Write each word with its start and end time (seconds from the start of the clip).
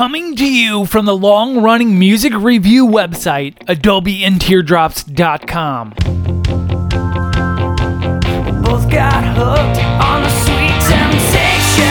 Coming 0.00 0.32
to 0.36 0.48
you 0.50 0.86
from 0.86 1.04
the 1.04 1.14
long 1.14 1.62
running 1.62 1.98
music 1.98 2.32
review 2.34 2.86
website, 2.86 3.58
AdobeAndTeardrops.com. 3.66 5.90
Both 8.62 8.90
got 8.90 9.22
hooked 9.36 9.84
on 10.00 10.22
the 10.22 10.30
sweet 10.40 10.80
temptation. 10.88 11.84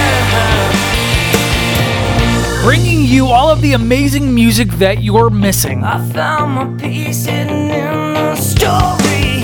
Bringing 2.63 3.05
you 3.05 3.27
all 3.27 3.51
of 3.51 3.61
the 3.61 3.73
amazing 3.73 4.33
music 4.33 4.69
that 4.79 5.03
you're 5.03 5.29
missing. 5.29 5.83
I 5.83 6.03
found 6.09 6.53
my 6.53 6.65
peace 6.81 7.25
hidden 7.25 7.69
in 7.69 8.15
the 8.15 8.35
story. 8.37 9.43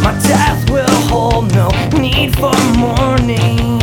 My 0.00 0.12
death 0.28 0.70
will 0.70 0.86
hold 1.08 1.52
no 1.52 1.70
need 1.98 2.36
for 2.36 2.54
mourning. 2.78 3.81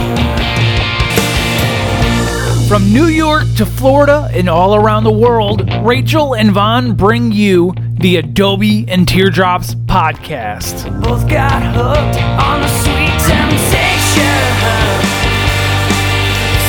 From 2.70 2.94
New 2.94 3.08
York 3.08 3.46
to 3.58 3.66
Florida 3.66 4.30
and 4.32 4.48
all 4.48 4.76
around 4.76 5.04
the 5.04 5.12
world, 5.12 5.68
Rachel 5.82 6.36
and 6.36 6.52
Vaughn 6.52 6.94
bring 6.94 7.32
you 7.32 7.74
the 7.94 8.18
Adobe 8.18 8.86
and 8.88 9.08
Teardrops 9.08 9.74
podcast. 9.74 10.86
Both 11.02 11.28
got 11.28 11.64
hooked 11.74 12.22
on 12.22 12.62
the 12.62 12.68
sweet 12.68 13.18
temptation. 13.26 14.22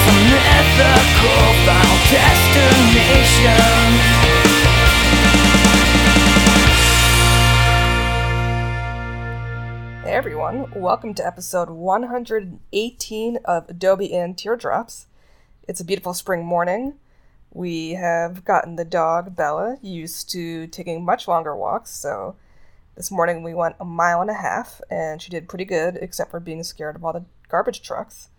Some 0.00 0.24
mythical 0.32 1.52
final 1.68 1.98
destination. 2.08 3.60
Hey 10.02 10.16
everyone, 10.16 10.72
welcome 10.74 11.12
to 11.12 11.26
episode 11.26 11.68
118 11.68 13.36
of 13.44 13.68
Adobe 13.68 14.14
and 14.14 14.38
Teardrops. 14.38 15.06
It's 15.70 15.78
a 15.78 15.84
beautiful 15.84 16.14
spring 16.14 16.44
morning. 16.44 16.94
We 17.52 17.90
have 17.90 18.44
gotten 18.44 18.74
the 18.74 18.84
dog, 18.84 19.36
Bella, 19.36 19.78
used 19.80 20.28
to 20.30 20.66
taking 20.66 21.04
much 21.04 21.28
longer 21.28 21.54
walks, 21.54 21.92
so 21.92 22.34
this 22.96 23.12
morning 23.12 23.44
we 23.44 23.54
went 23.54 23.76
a 23.78 23.84
mile 23.84 24.20
and 24.20 24.30
a 24.30 24.34
half, 24.34 24.80
and 24.90 25.22
she 25.22 25.30
did 25.30 25.48
pretty 25.48 25.64
good, 25.64 25.96
except 26.02 26.32
for 26.32 26.40
being 26.40 26.64
scared 26.64 26.96
of 26.96 27.04
all 27.04 27.12
the 27.12 27.24
garbage 27.48 27.82
trucks. 27.82 28.30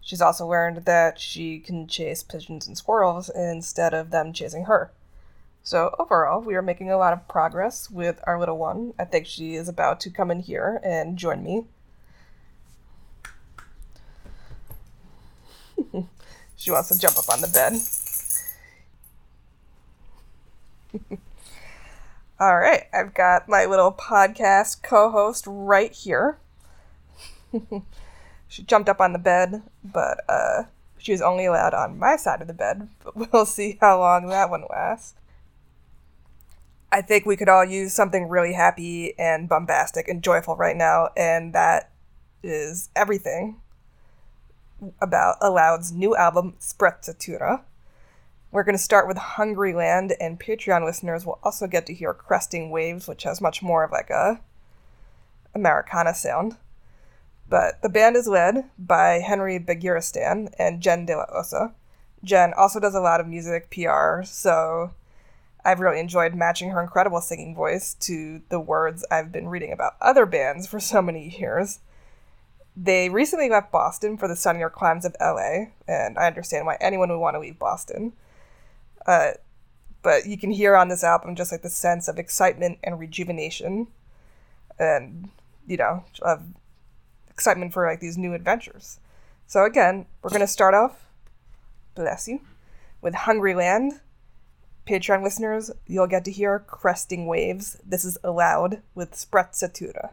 She's 0.00 0.20
also 0.20 0.46
learned 0.46 0.84
that 0.84 1.18
she 1.18 1.58
can 1.58 1.88
chase 1.88 2.22
pigeons 2.22 2.68
and 2.68 2.78
squirrels 2.78 3.30
instead 3.30 3.92
of 3.92 4.12
them 4.12 4.32
chasing 4.32 4.66
her. 4.66 4.92
So 5.64 5.92
overall, 5.98 6.40
we 6.40 6.54
are 6.54 6.62
making 6.62 6.92
a 6.92 6.98
lot 6.98 7.12
of 7.12 7.26
progress 7.26 7.90
with 7.90 8.20
our 8.28 8.38
little 8.38 8.58
one. 8.58 8.94
I 8.96 9.06
think 9.06 9.26
she 9.26 9.56
is 9.56 9.68
about 9.68 9.98
to 10.02 10.10
come 10.10 10.30
in 10.30 10.38
here 10.38 10.80
and 10.84 11.18
join 11.18 11.42
me. 11.42 11.64
she 16.66 16.72
wants 16.72 16.88
to 16.88 16.98
jump 16.98 17.16
up 17.16 17.30
on 17.30 17.40
the 17.40 17.46
bed. 17.46 17.74
All 22.40 22.58
right, 22.58 22.88
I've 22.92 23.14
got 23.14 23.48
my 23.48 23.66
little 23.66 23.92
podcast 23.92 24.82
co-host 24.82 25.44
right 25.46 25.92
here. 25.92 26.38
she 28.48 28.64
jumped 28.64 28.88
up 28.88 29.00
on 29.00 29.12
the 29.12 29.20
bed, 29.20 29.62
but 29.84 30.24
uh, 30.28 30.64
she 30.98 31.12
was 31.12 31.22
only 31.22 31.46
allowed 31.46 31.72
on 31.72 32.00
my 32.00 32.16
side 32.16 32.40
of 32.40 32.48
the 32.48 32.52
bed. 32.52 32.88
But 33.04 33.14
we'll 33.32 33.46
see 33.46 33.78
how 33.80 34.00
long 34.00 34.26
that 34.26 34.50
one 34.50 34.64
lasts. 34.68 35.14
I 36.90 37.00
think 37.00 37.26
we 37.26 37.36
could 37.36 37.48
all 37.48 37.64
use 37.64 37.92
something 37.92 38.28
really 38.28 38.54
happy 38.54 39.16
and 39.20 39.48
bombastic 39.48 40.08
and 40.08 40.20
joyful 40.20 40.56
right 40.56 40.76
now, 40.76 41.10
and 41.16 41.52
that 41.52 41.92
is 42.42 42.88
everything 42.96 43.60
about 45.00 45.36
Aloud's 45.40 45.92
new 45.92 46.16
album, 46.16 46.54
Sprezzatura. 46.60 47.62
We're 48.50 48.64
going 48.64 48.76
to 48.76 48.82
start 48.82 49.08
with 49.08 49.16
Hungry 49.16 49.74
Land, 49.74 50.14
and 50.20 50.40
Patreon 50.40 50.84
listeners 50.84 51.26
will 51.26 51.38
also 51.42 51.66
get 51.66 51.86
to 51.86 51.94
hear 51.94 52.14
Cresting 52.14 52.70
Waves, 52.70 53.08
which 53.08 53.24
has 53.24 53.40
much 53.40 53.62
more 53.62 53.84
of 53.84 53.90
like 53.90 54.10
a 54.10 54.40
Americana 55.54 56.14
sound. 56.14 56.56
But 57.48 57.80
the 57.82 57.88
band 57.88 58.16
is 58.16 58.26
led 58.26 58.64
by 58.78 59.20
Henry 59.20 59.58
Beguiristain 59.58 60.52
and 60.58 60.80
Jen 60.80 61.06
De 61.06 61.16
La 61.16 61.26
Osa. 61.32 61.74
Jen 62.24 62.52
also 62.56 62.80
does 62.80 62.94
a 62.94 63.00
lot 63.00 63.20
of 63.20 63.28
music 63.28 63.70
PR, 63.70 64.22
so 64.24 64.92
I've 65.64 65.80
really 65.80 66.00
enjoyed 66.00 66.34
matching 66.34 66.70
her 66.70 66.80
incredible 66.80 67.20
singing 67.20 67.54
voice 67.54 67.94
to 68.00 68.42
the 68.48 68.60
words 68.60 69.04
I've 69.10 69.32
been 69.32 69.48
reading 69.48 69.72
about 69.72 69.96
other 70.00 70.26
bands 70.26 70.66
for 70.66 70.80
so 70.80 71.02
many 71.02 71.36
years. 71.38 71.80
They 72.76 73.08
recently 73.08 73.48
left 73.48 73.72
Boston 73.72 74.18
for 74.18 74.28
the 74.28 74.36
sunnier 74.36 74.68
climes 74.68 75.04
of 75.04 75.16
LA, 75.20 75.68
and 75.88 76.18
I 76.18 76.26
understand 76.26 76.66
why 76.66 76.76
anyone 76.80 77.08
would 77.08 77.18
want 77.18 77.34
to 77.34 77.40
leave 77.40 77.58
Boston. 77.58 78.12
Uh, 79.06 79.32
but 80.02 80.26
you 80.26 80.36
can 80.36 80.50
hear 80.50 80.76
on 80.76 80.88
this 80.88 81.02
album 81.02 81.34
just 81.34 81.52
like 81.52 81.62
the 81.62 81.70
sense 81.70 82.06
of 82.06 82.18
excitement 82.18 82.78
and 82.84 82.98
rejuvenation, 82.98 83.88
and 84.78 85.30
you 85.66 85.76
know, 85.76 86.04
of 86.22 86.42
excitement 87.30 87.72
for 87.72 87.86
like 87.86 88.00
these 88.00 88.18
new 88.18 88.34
adventures. 88.34 89.00
So 89.46 89.64
again, 89.64 90.06
we're 90.22 90.30
gonna 90.30 90.46
start 90.46 90.74
off, 90.74 91.06
bless 91.94 92.28
you, 92.28 92.40
with 93.00 93.14
Hungry 93.14 93.54
Land 93.54 94.00
Patreon 94.86 95.24
listeners, 95.24 95.72
you'll 95.88 96.06
get 96.06 96.24
to 96.26 96.30
hear 96.30 96.60
Cresting 96.60 97.26
Waves. 97.26 97.76
This 97.84 98.04
is 98.04 98.16
Aloud 98.22 98.82
with 98.94 99.12
Sprezzatura. 99.12 100.10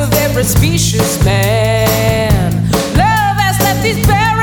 Of 0.00 0.12
every 0.14 0.44
specious 0.44 1.22
man. 1.24 2.52
Love 2.96 3.36
has 3.36 3.58
left 3.60 3.82
these 3.82 4.04
barren 4.06 4.37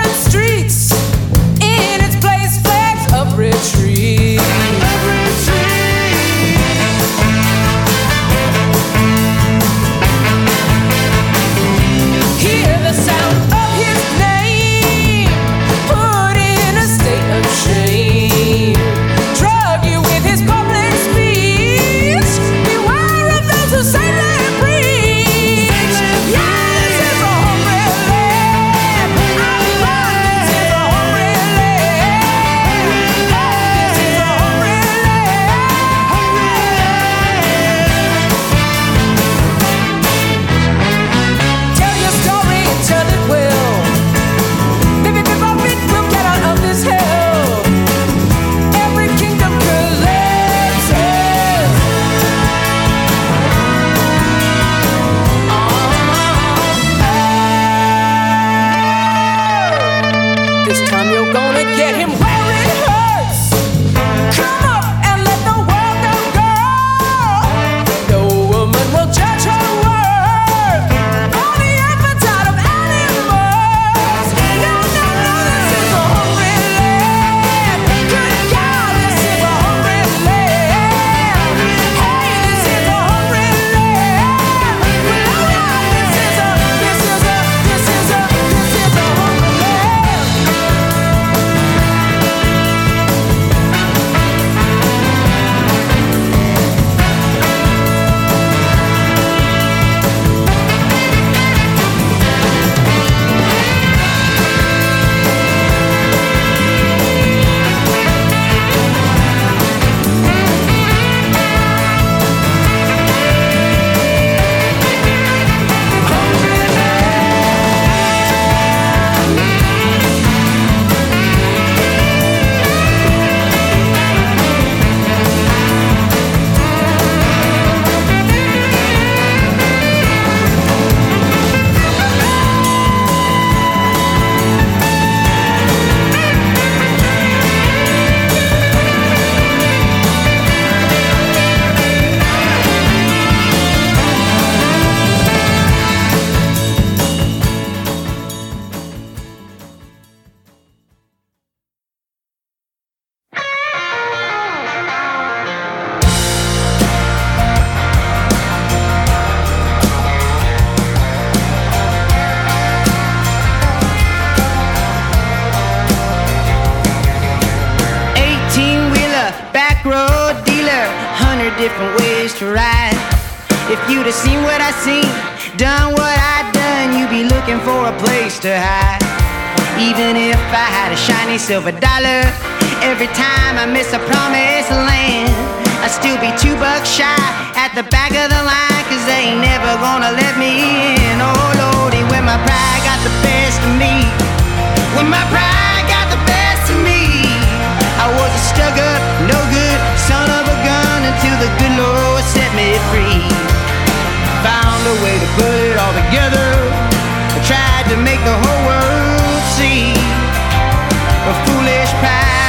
silver 181.56 181.85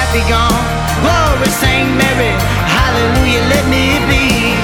pride 0.06 0.12
be 0.12 0.30
gone. 0.30 0.64
Glory, 1.02 1.50
Saint 1.50 1.88
Mary, 1.96 2.32
hallelujah, 2.66 3.42
let 3.50 3.64
me 3.68 3.98
be. 4.08 4.54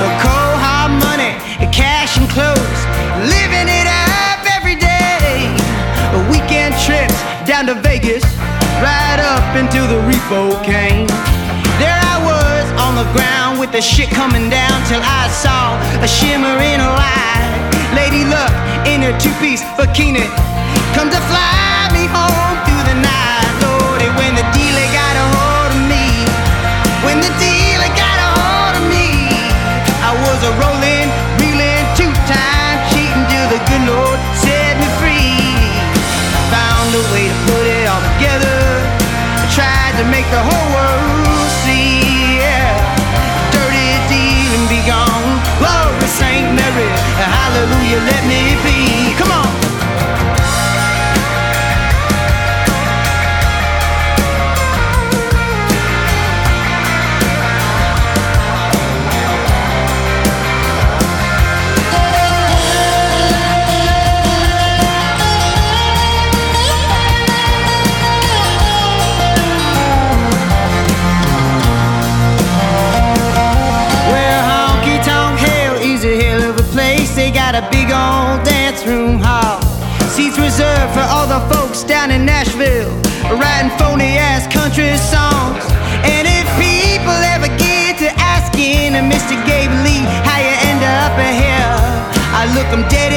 A 0.00 0.10
cold 0.22 0.56
hard 0.58 0.92
money, 1.02 1.36
cash 1.72 2.16
and 2.16 2.28
clothes, 2.30 2.80
living 3.28 3.68
it 3.68 3.86
up 3.86 4.40
every 4.56 4.76
day. 4.76 5.50
A 6.14 6.20
weekend 6.30 6.74
trips 6.84 7.16
down 7.46 7.66
to 7.66 7.74
Vegas, 7.74 8.24
right 8.80 9.20
up 9.20 9.56
into 9.56 9.80
the 9.86 10.00
repo 10.08 10.62
cane. 10.64 11.06
There 11.78 11.96
I 11.96 12.16
was 12.24 12.66
on 12.80 12.94
the 12.94 13.08
ground 13.12 13.58
with 13.58 13.72
the 13.72 13.80
shit 13.80 14.10
coming 14.10 14.50
down 14.50 14.76
till 14.86 15.00
I 15.02 15.28
saw 15.28 15.76
a 16.02 16.08
shimmering 16.08 16.80
light. 16.80 17.30
Lady 17.94 18.24
Luck 18.24 18.52
in 18.86 19.02
her 19.02 19.18
two-piece 19.18 19.62
bikini 19.76 20.28
come 20.94 21.10
to 21.10 21.20
fly 21.28 21.90
me 21.92 22.06
home 22.06 22.69
rolling, 30.58 31.06
reeling, 31.38 31.84
two-time 31.94 32.76
cheating 32.90 33.24
till 33.30 33.48
the 33.54 33.60
good 33.70 33.84
Lord 33.86 34.18
set 34.34 34.74
me 34.80 34.88
free. 34.98 35.38
I 36.34 36.42
Found 36.50 36.90
a 36.96 37.02
way 37.14 37.26
to 37.30 37.36
put 37.46 37.64
it 37.66 37.84
all 37.86 38.02
together. 38.16 38.58
I 39.38 39.46
tried 39.54 39.94
to 40.00 40.04
make 40.10 40.26
the 40.34 40.42
whole 40.42 40.68
world 40.74 41.50
see. 41.62 42.42
Yeah. 42.42 42.74
Dirty 43.54 43.90
dealing 44.10 44.66
be 44.66 44.80
gone. 44.88 45.30
Glory 45.62 46.08
Saint 46.08 46.50
Mary. 46.58 46.90
Hallelujah, 47.20 48.00
let 48.10 48.22
me 48.26 48.40
be. 48.66 48.89
Old 78.90 78.98
room 78.98 79.18
hall. 79.22 79.60
Seats 80.10 80.38
reserved 80.38 80.92
for 80.94 81.06
all 81.06 81.26
the 81.26 81.40
folks 81.54 81.82
down 81.82 82.10
in 82.10 82.24
Nashville, 82.24 82.90
writing 83.38 83.70
phony 83.78 84.18
ass 84.18 84.46
country 84.52 84.96
songs. 84.98 85.62
And 86.02 86.26
if 86.26 86.46
people 86.58 87.18
ever 87.34 87.48
get 87.58 87.98
to 87.98 88.10
asking 88.18 88.94
Mr. 89.08 89.36
Gabe 89.46 89.70
Lee 89.86 90.04
how 90.26 90.38
you 90.38 90.54
end 90.70 90.82
up 90.82 91.14
here, 91.18 91.74
I 92.34 92.46
look 92.54 92.66
'em 92.72 92.84
dead 92.88 93.09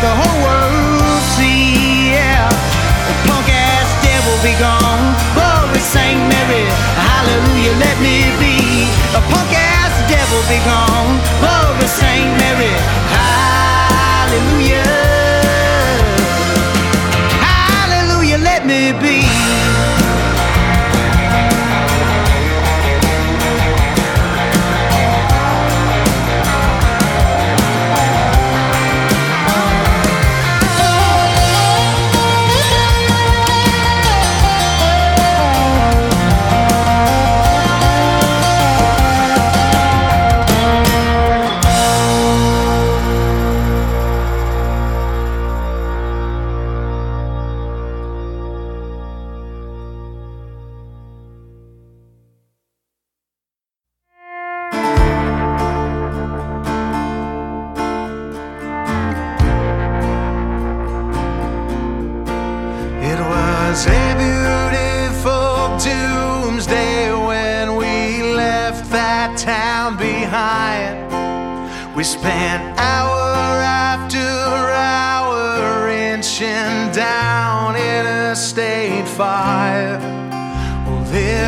the 0.00 0.14
whole 0.16 0.38
world 0.40 1.20
see. 1.36 2.16
Yeah, 2.16 2.48
the 3.04 3.16
punk 3.28 3.48
ass 3.52 3.88
devil 4.00 4.36
be 4.40 4.56
gone. 4.56 5.12
Glory 5.36 5.80
Saint 5.80 6.20
Mary, 6.32 6.64
hallelujah, 6.96 7.76
let 7.76 7.96
me 8.00 8.32
be. 8.40 8.88
A 9.12 9.20
punk 9.28 9.52
ass 9.52 9.92
devil 10.08 10.40
be 10.48 10.56
gone. 10.64 11.20
Glory 11.44 11.84
Saint 11.84 12.32
Mary, 12.40 12.72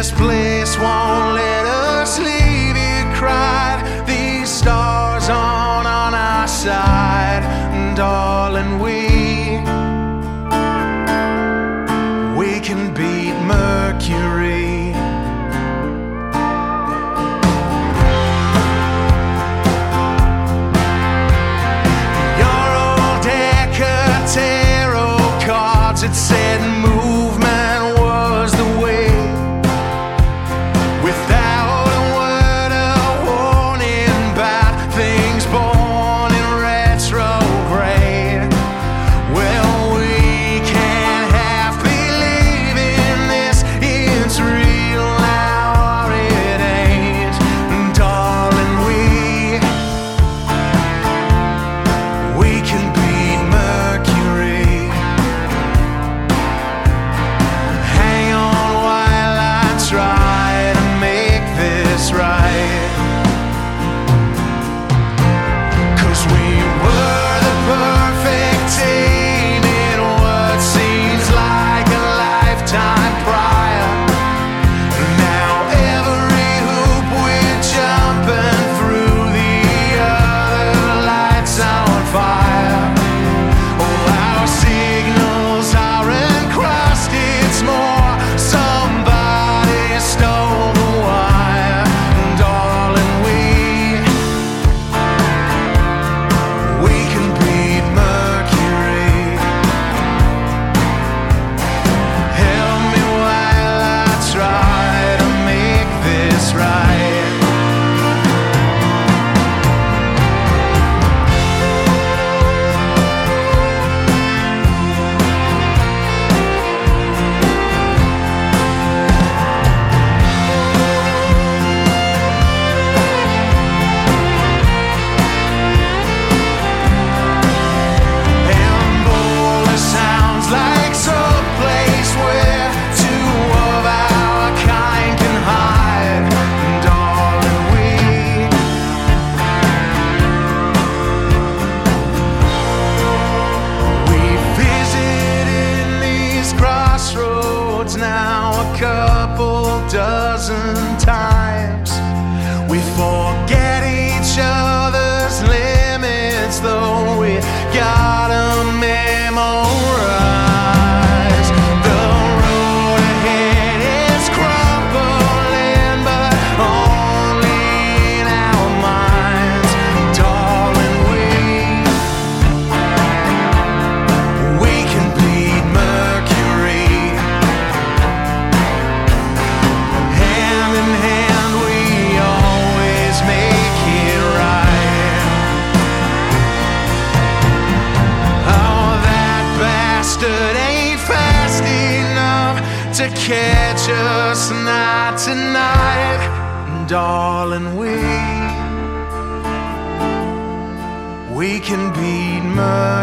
this 0.02 0.11
place 0.11 0.76
won't 0.78 1.35
let 1.35 1.64
us 1.64 2.18
leave, 2.18 2.76
you 2.76 3.14
cried. 3.14 3.78
These 4.04 4.49
stars 4.49 5.28
on 5.28 5.87
on 5.87 6.12
our 6.12 6.49
side, 6.49 7.44
and 7.73 7.97
darling, 7.97 8.80
we 8.80 9.12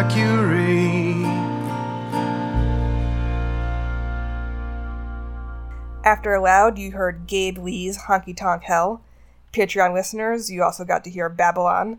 Mercury. 0.01 1.25
After 6.05 6.33
Aloud, 6.33 6.77
you 6.77 6.91
heard 6.91 7.27
Gabe 7.27 7.57
Lee's 7.57 8.03
Honky 8.03 8.33
Tonk 8.33 8.63
Hell. 8.63 9.01
Patreon 9.51 9.93
listeners, 9.93 10.49
you 10.49 10.63
also 10.63 10.85
got 10.85 11.03
to 11.03 11.09
hear 11.09 11.27
Babylon 11.27 11.97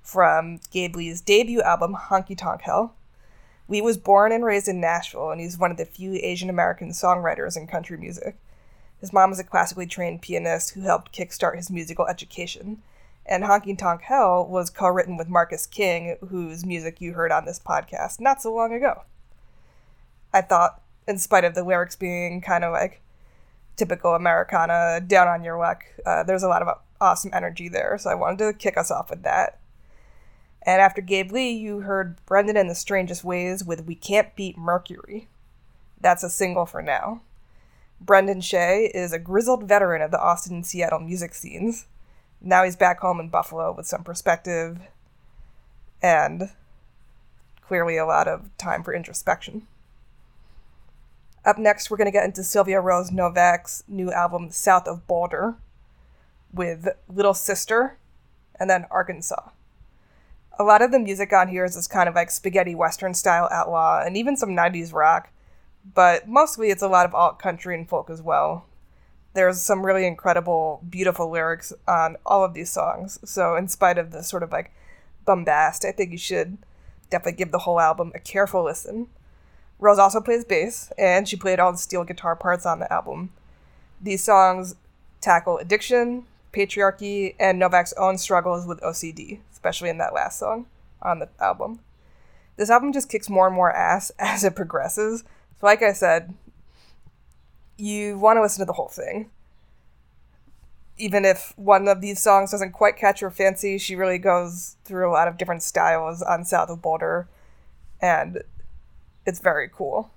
from 0.00 0.60
Gabe 0.70 0.96
Lee's 0.96 1.20
debut 1.20 1.60
album, 1.60 1.94
Honky 1.94 2.38
Tonk 2.38 2.62
Hell. 2.62 2.94
Lee 3.68 3.82
was 3.82 3.98
born 3.98 4.32
and 4.32 4.46
raised 4.46 4.66
in 4.66 4.80
Nashville, 4.80 5.30
and 5.30 5.38
he's 5.38 5.58
one 5.58 5.70
of 5.70 5.76
the 5.76 5.84
few 5.84 6.14
Asian 6.14 6.48
American 6.48 6.88
songwriters 6.88 7.54
in 7.54 7.66
country 7.66 7.98
music. 7.98 8.34
His 8.98 9.12
mom 9.12 9.28
was 9.28 9.38
a 9.38 9.44
classically 9.44 9.86
trained 9.86 10.22
pianist 10.22 10.70
who 10.70 10.80
helped 10.80 11.14
kickstart 11.14 11.56
his 11.56 11.70
musical 11.70 12.06
education. 12.06 12.80
And 13.24 13.44
Honky 13.44 13.78
Tonk 13.78 14.02
Hell 14.02 14.46
was 14.46 14.70
co 14.70 14.88
written 14.88 15.16
with 15.16 15.28
Marcus 15.28 15.66
King, 15.66 16.16
whose 16.28 16.66
music 16.66 17.00
you 17.00 17.12
heard 17.12 17.30
on 17.30 17.44
this 17.44 17.60
podcast 17.60 18.20
not 18.20 18.42
so 18.42 18.52
long 18.52 18.72
ago. 18.72 19.02
I 20.32 20.40
thought, 20.40 20.82
in 21.06 21.18
spite 21.18 21.44
of 21.44 21.54
the 21.54 21.64
lyrics 21.64 21.96
being 21.96 22.40
kind 22.40 22.64
of 22.64 22.72
like 22.72 23.00
typical 23.76 24.14
Americana, 24.14 25.00
down 25.00 25.28
on 25.28 25.44
your 25.44 25.58
luck, 25.58 25.84
uh, 26.04 26.22
there's 26.24 26.42
a 26.42 26.48
lot 26.48 26.62
of 26.62 26.78
awesome 27.00 27.30
energy 27.32 27.68
there, 27.68 27.96
so 27.98 28.10
I 28.10 28.14
wanted 28.14 28.38
to 28.38 28.52
kick 28.52 28.76
us 28.76 28.90
off 28.90 29.10
with 29.10 29.22
that. 29.22 29.58
And 30.64 30.80
after 30.80 31.02
Gabe 31.02 31.32
Lee, 31.32 31.50
you 31.50 31.80
heard 31.80 32.24
Brendan 32.24 32.56
in 32.56 32.68
the 32.68 32.74
Strangest 32.74 33.24
Ways 33.24 33.64
with 33.64 33.86
We 33.86 33.94
Can't 33.96 34.34
Beat 34.36 34.56
Mercury. 34.56 35.28
That's 36.00 36.22
a 36.22 36.30
single 36.30 36.66
for 36.66 36.82
now. 36.82 37.22
Brendan 38.00 38.40
Shea 38.40 38.90
is 38.94 39.12
a 39.12 39.18
grizzled 39.18 39.64
veteran 39.64 40.02
of 40.02 40.10
the 40.10 40.20
Austin 40.20 40.56
and 40.56 40.66
Seattle 40.66 41.00
music 41.00 41.34
scenes. 41.34 41.86
Now 42.44 42.64
he's 42.64 42.76
back 42.76 42.98
home 43.00 43.20
in 43.20 43.28
Buffalo 43.28 43.72
with 43.72 43.86
some 43.86 44.02
perspective 44.02 44.80
and 46.02 46.50
clearly 47.60 47.96
a 47.96 48.04
lot 48.04 48.26
of 48.26 48.50
time 48.58 48.82
for 48.82 48.92
introspection. 48.92 49.68
Up 51.44 51.56
next, 51.56 51.90
we're 51.90 51.96
going 51.96 52.06
to 52.06 52.12
get 52.12 52.24
into 52.24 52.42
Sylvia 52.42 52.80
Rose 52.80 53.12
Novak's 53.12 53.84
new 53.86 54.10
album, 54.12 54.50
South 54.50 54.86
of 54.88 55.06
Boulder, 55.06 55.54
with 56.52 56.88
Little 57.08 57.34
Sister 57.34 57.96
and 58.58 58.68
then 58.68 58.86
Arkansas. 58.90 59.50
A 60.58 60.64
lot 60.64 60.82
of 60.82 60.90
the 60.90 60.98
music 60.98 61.32
on 61.32 61.48
here 61.48 61.64
is 61.64 61.74
this 61.74 61.86
kind 61.86 62.08
of 62.08 62.14
like 62.14 62.30
spaghetti 62.30 62.74
western 62.74 63.14
style 63.14 63.48
outlaw 63.50 64.02
and 64.04 64.16
even 64.16 64.36
some 64.36 64.50
90s 64.50 64.92
rock, 64.92 65.30
but 65.94 66.28
mostly 66.28 66.70
it's 66.70 66.82
a 66.82 66.88
lot 66.88 67.06
of 67.06 67.14
alt 67.14 67.38
country 67.38 67.74
and 67.74 67.88
folk 67.88 68.10
as 68.10 68.20
well. 68.20 68.66
There's 69.34 69.62
some 69.62 69.84
really 69.84 70.06
incredible, 70.06 70.82
beautiful 70.88 71.30
lyrics 71.30 71.72
on 71.88 72.16
all 72.26 72.44
of 72.44 72.54
these 72.54 72.70
songs, 72.70 73.18
so 73.24 73.56
in 73.56 73.68
spite 73.68 73.98
of 73.98 74.10
the 74.10 74.22
sort 74.22 74.42
of 74.42 74.52
like 74.52 74.72
bombast, 75.24 75.84
I 75.84 75.92
think 75.92 76.12
you 76.12 76.18
should 76.18 76.58
definitely 77.10 77.38
give 77.38 77.52
the 77.52 77.60
whole 77.60 77.80
album 77.80 78.12
a 78.14 78.18
careful 78.18 78.64
listen. 78.64 79.08
Rose 79.78 79.98
also 79.98 80.20
plays 80.20 80.44
bass, 80.44 80.92
and 80.98 81.28
she 81.28 81.36
played 81.36 81.60
all 81.60 81.72
the 81.72 81.78
steel 81.78 82.04
guitar 82.04 82.36
parts 82.36 82.66
on 82.66 82.78
the 82.78 82.92
album. 82.92 83.30
These 84.00 84.22
songs 84.22 84.76
tackle 85.20 85.58
addiction, 85.58 86.26
patriarchy, 86.52 87.34
and 87.40 87.58
Novak's 87.58 87.92
own 87.94 88.18
struggles 88.18 88.66
with 88.66 88.80
OCD, 88.80 89.40
especially 89.52 89.88
in 89.88 89.98
that 89.98 90.14
last 90.14 90.38
song 90.38 90.66
on 91.00 91.18
the 91.18 91.28
album. 91.40 91.80
This 92.56 92.70
album 92.70 92.92
just 92.92 93.08
kicks 93.08 93.30
more 93.30 93.46
and 93.46 93.56
more 93.56 93.72
ass 93.72 94.12
as 94.18 94.44
it 94.44 94.54
progresses. 94.54 95.24
So, 95.60 95.66
like 95.66 95.82
I 95.82 95.92
said, 95.92 96.34
you 97.82 98.16
want 98.16 98.36
to 98.36 98.42
listen 98.42 98.60
to 98.60 98.64
the 98.64 98.74
whole 98.74 98.88
thing. 98.88 99.28
Even 100.98 101.24
if 101.24 101.52
one 101.56 101.88
of 101.88 102.00
these 102.00 102.20
songs 102.20 102.52
doesn't 102.52 102.70
quite 102.70 102.96
catch 102.96 103.20
your 103.20 103.30
fancy, 103.30 103.76
she 103.76 103.96
really 103.96 104.18
goes 104.18 104.76
through 104.84 105.10
a 105.10 105.12
lot 105.12 105.26
of 105.26 105.36
different 105.36 105.64
styles 105.64 106.22
on 106.22 106.44
South 106.44 106.70
of 106.70 106.80
Boulder, 106.80 107.26
and 108.00 108.44
it's 109.26 109.40
very 109.40 109.68
cool. 109.68 110.12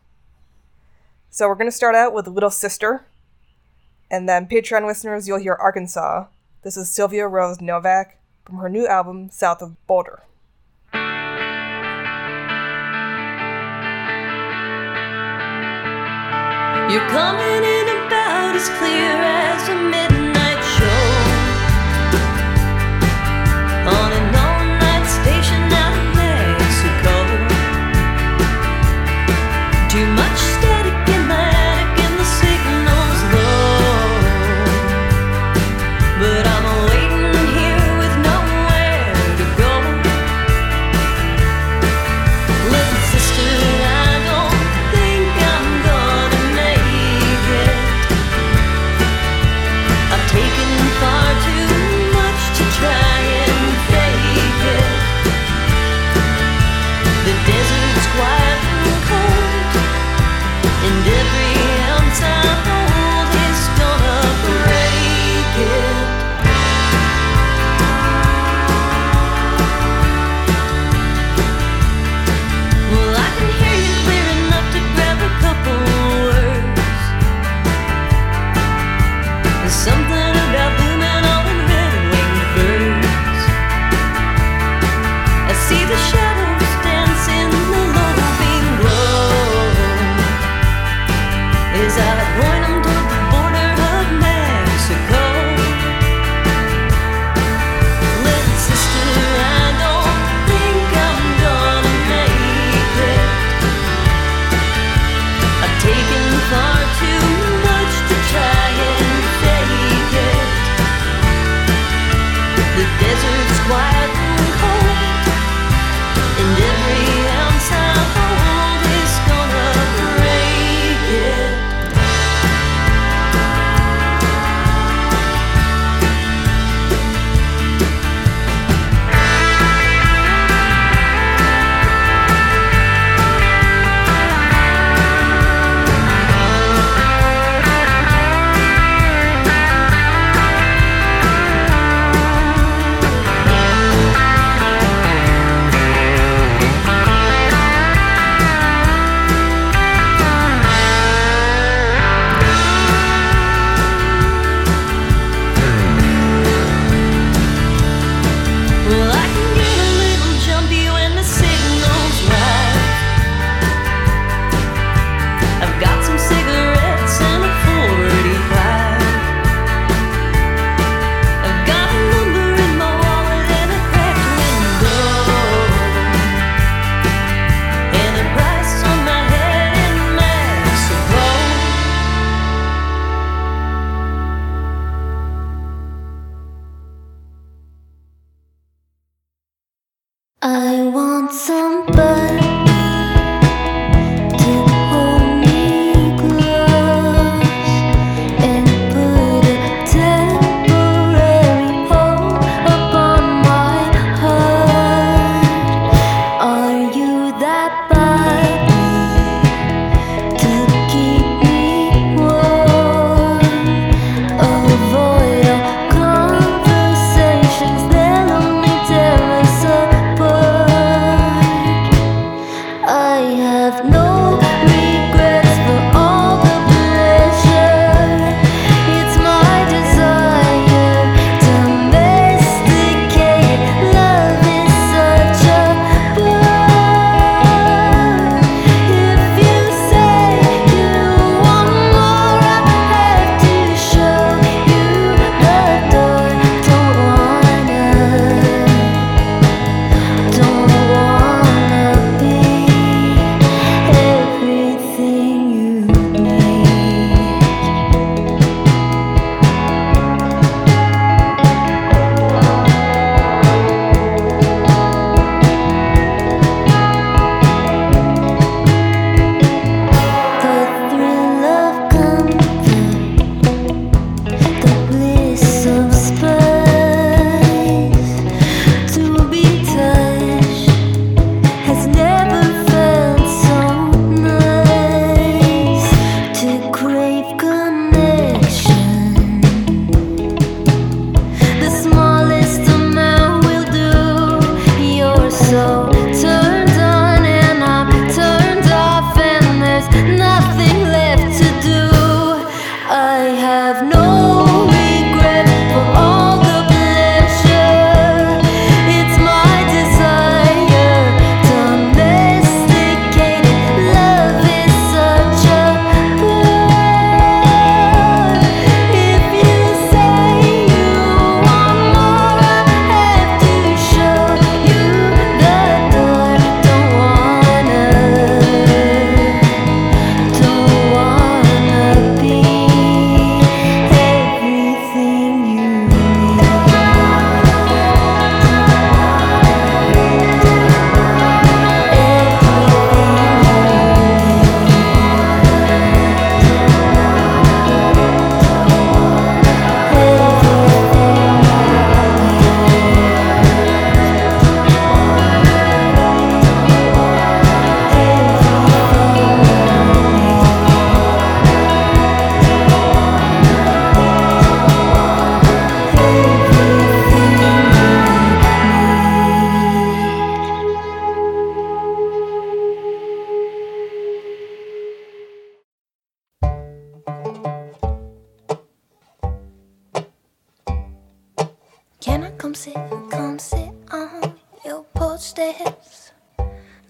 So, 1.31 1.47
we're 1.47 1.55
going 1.55 1.65
to 1.67 1.75
start 1.75 1.95
out 1.95 2.13
with 2.13 2.27
Little 2.27 2.51
Sister, 2.51 3.05
and 4.11 4.29
then 4.29 4.45
Patreon 4.45 4.85
listeners, 4.85 5.27
you'll 5.27 5.39
hear 5.39 5.55
Arkansas. 5.55 6.27
This 6.61 6.77
is 6.77 6.87
Sylvia 6.87 7.27
Rose 7.27 7.59
Novak 7.59 8.19
from 8.45 8.57
her 8.57 8.69
new 8.69 8.85
album, 8.85 9.31
South 9.31 9.63
of 9.63 9.75
Boulder. 9.87 10.21
You're 16.87 17.09
coming 17.09 17.63
in 17.63 17.87
about 17.97 18.55
as 18.55 18.69
clear 18.77 19.17
as 19.17 19.67
a 19.69 19.75
midnight 19.75 20.14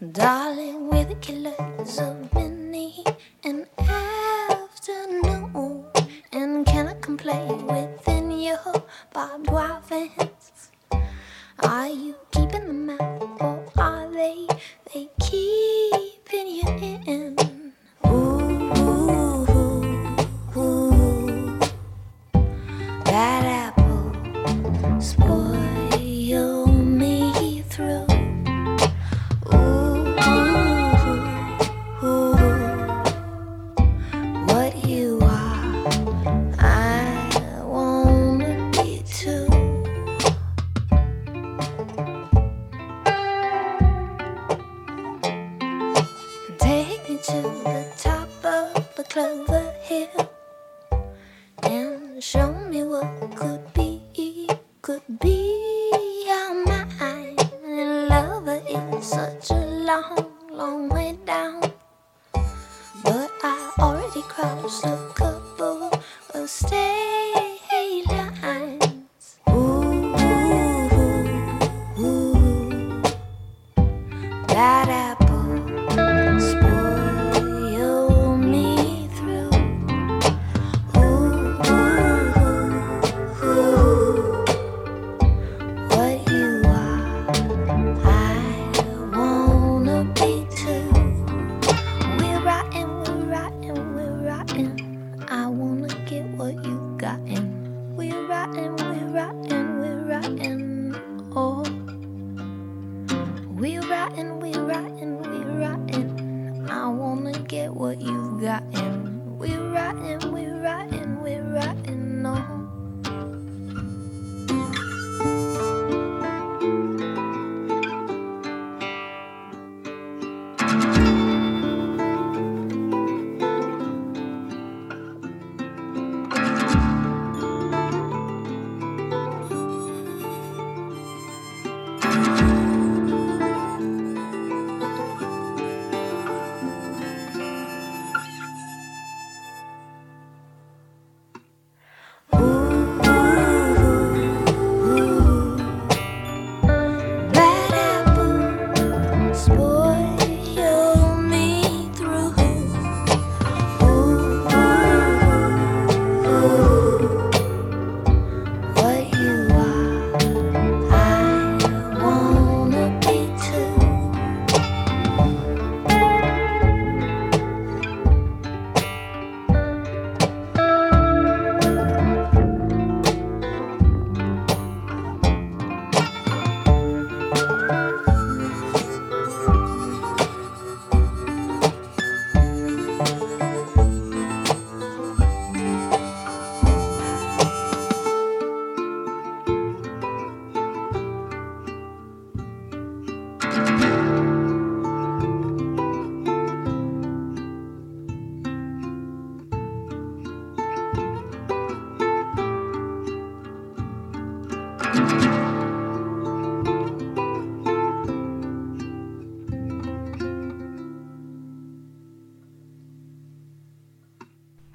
Darling, 0.02 0.90
with 0.90 1.08
the 1.08 1.16
killers 1.16 2.00
of 2.00 2.34
many 2.34 3.02
an 3.46 3.66
afternoon. 3.80 5.86
And 6.34 6.66
can 6.66 6.90
I 6.90 6.96
complain 7.00 7.66
within 7.66 8.30
your 8.30 8.60
barbed 9.14 9.50
wire 9.50 9.80
fence? 9.84 10.70
Are 11.60 11.88
you 11.88 12.16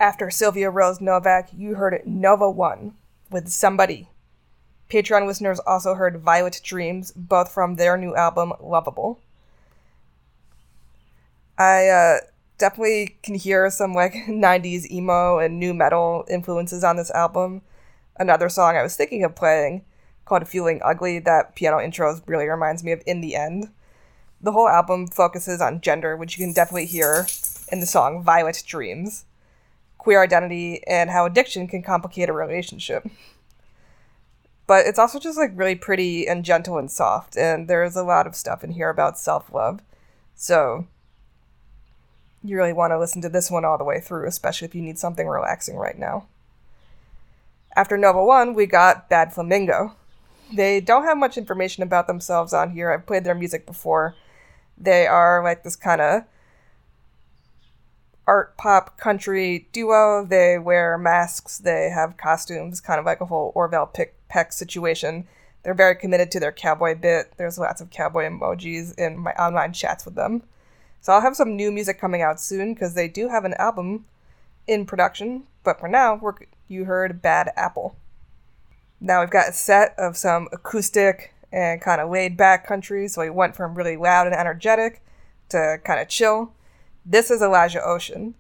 After 0.01 0.31
Sylvia 0.31 0.71
Rose 0.71 1.01
Novak, 1.01 1.51
you 1.53 1.75
heard 1.75 2.03
Nova 2.07 2.51
One 2.51 2.95
with 3.31 3.49
Somebody. 3.49 4.09
Patreon 4.89 5.27
listeners 5.27 5.61
also 5.61 5.95
heard 5.95 6.23
Violet 6.23 6.61
Dreams, 6.65 7.13
both 7.13 7.53
from 7.53 7.77
their 7.77 7.99
new 7.99 8.17
album 8.17 8.55
Lovable. 8.61 9.21
I 11.59 11.89
uh, 11.89 12.19
definitely 12.57 13.19
can 13.23 13.35
hear 13.35 13.69
some 13.69 13.95
like 13.95 14.13
90s 14.27 14.91
emo 14.91 15.39
and 15.39 15.61
nu 15.61 15.75
metal 15.75 16.25
influences 16.31 16.83
on 16.83 16.97
this 16.97 17.11
album. 17.11 17.61
Another 18.17 18.49
song 18.49 18.77
I 18.77 18.83
was 18.83 18.97
thinking 18.97 19.23
of 19.23 19.37
playing 19.37 19.85
called 20.31 20.49
Feeling 20.49 20.81
Ugly, 20.85 21.19
that 21.21 21.57
piano 21.57 21.81
intro 21.81 22.21
really 22.25 22.47
reminds 22.47 22.85
me 22.85 22.93
of 22.93 23.03
In 23.05 23.21
the 23.21 23.35
End. 23.35 23.71
The 24.41 24.53
whole 24.53 24.69
album 24.69 25.09
focuses 25.09 25.61
on 25.61 25.81
gender, 25.81 26.17
which 26.17 26.39
you 26.39 26.47
can 26.47 26.55
definitely 26.55 26.87
hear 26.87 27.27
in 27.71 27.81
the 27.81 27.87
song 27.87 28.23
Violet 28.23 28.63
Dreams 28.67 29.25
queer 29.99 30.23
identity 30.23 30.83
and 30.87 31.11
how 31.11 31.27
addiction 31.27 31.67
can 31.67 31.83
complicate 31.83 32.31
a 32.31 32.33
relationship. 32.33 33.07
But 34.67 34.87
it's 34.87 34.99
also 35.01 35.19
just 35.19 35.37
like 35.37 35.51
really 35.55 35.75
pretty 35.75 36.27
and 36.27 36.45
gentle 36.45 36.79
and 36.79 36.91
soft, 36.91 37.37
and 37.37 37.69
there's 37.69 37.97
a 37.97 38.05
lot 38.05 38.27
of 38.27 38.37
stuff 38.37 38.63
in 38.63 38.71
here 38.71 38.89
about 38.89 39.19
self 39.19 39.53
love. 39.53 39.83
So 40.37 40.87
you 42.43 42.57
really 42.57 42.73
want 42.73 42.93
to 42.93 42.99
listen 42.99 43.21
to 43.23 43.29
this 43.29 43.51
one 43.51 43.65
all 43.65 43.77
the 43.77 43.85
way 43.85 44.01
through, 44.01 44.29
especially 44.29 44.67
if 44.67 44.77
you 44.77 44.81
need 44.81 44.99
something 44.99 45.27
relaxing 45.27 45.77
right 45.77 45.99
now. 45.99 46.29
After 47.77 47.99
Nova 47.99 48.25
1, 48.25 48.55
we 48.55 48.67
got 48.67 49.11
Bad 49.11 49.35
Flamingo. 49.35 49.97
They 50.53 50.81
don't 50.81 51.05
have 51.05 51.17
much 51.17 51.39
information 51.39 51.83
about 51.83 52.07
themselves 52.07 52.53
on 52.53 52.71
here. 52.71 52.91
I've 52.91 53.07
played 53.07 53.25
their 53.25 53.35
music 53.35 53.67
before. 53.67 54.15
They 54.77 55.07
are 55.07 55.43
like 55.45 55.63
this 55.63 55.77
kind 55.77 56.01
of 56.01 56.23
art 58.27 58.57
pop 58.57 58.97
country 58.97 59.69
duo. 59.73 60.25
They 60.25 60.59
wear 60.59 60.97
masks, 60.97 61.59
they 61.59 61.91
have 61.91 62.17
costumes, 62.17 62.81
kind 62.81 62.99
of 62.99 63.07
like 63.07 63.21
a 63.21 63.27
whole 63.27 63.53
Orville 63.55 63.87
Peck, 63.87 64.15
Peck 64.29 64.53
situation. 64.53 65.27
They're 65.63 65.75
very 65.75 65.95
committed 65.95 66.31
to 66.31 66.41
their 66.41 66.53
cowboy 66.53 66.95
bit. 66.95 67.33
There's 67.37 67.59
lots 67.59 67.81
of 67.81 67.91
cowboy 67.91 68.25
emojis 68.29 68.99
in 68.99 69.19
my 69.19 69.33
online 69.33 69.73
chats 69.73 70.05
with 70.05 70.15
them. 70.15 70.43
So 71.01 71.13
I'll 71.13 71.21
have 71.21 71.37
some 71.37 71.57
new 71.57 71.71
music 71.71 72.01
coming 72.01 72.23
out 72.23 72.41
soon 72.41 72.75
because 72.75 72.95
they 72.95 73.09
do 73.09 73.29
have 73.29 73.45
an 73.45 73.55
album 73.55 74.07
in 74.67 74.87
production. 74.87 75.45
But 75.65 75.81
for 75.81 75.89
now, 75.89 76.21
you 76.69 76.85
heard 76.85 77.21
Bad 77.21 77.51
Apple. 77.57 77.97
Now 79.01 79.21
we've 79.21 79.31
got 79.31 79.49
a 79.49 79.53
set 79.53 79.95
of 79.99 80.17
some 80.17 80.49
acoustic 80.53 81.35
and 81.53 81.81
kind 81.81 82.01
of 82.01 82.11
laid 82.11 82.37
back 82.37 82.67
country. 82.67 83.09
So 83.09 83.23
we 83.23 83.31
went 83.31 83.57
from 83.57 83.75
really 83.75 83.97
loud 83.97 84.27
and 84.27 84.37
energetic 84.37 85.03
to 85.49 85.79
kind 85.85 86.01
of 86.01 86.09
chill. 86.09 86.53
This 87.05 87.31
is 87.31 87.43
Elijah 87.43 87.83
Ocean. 87.83 88.35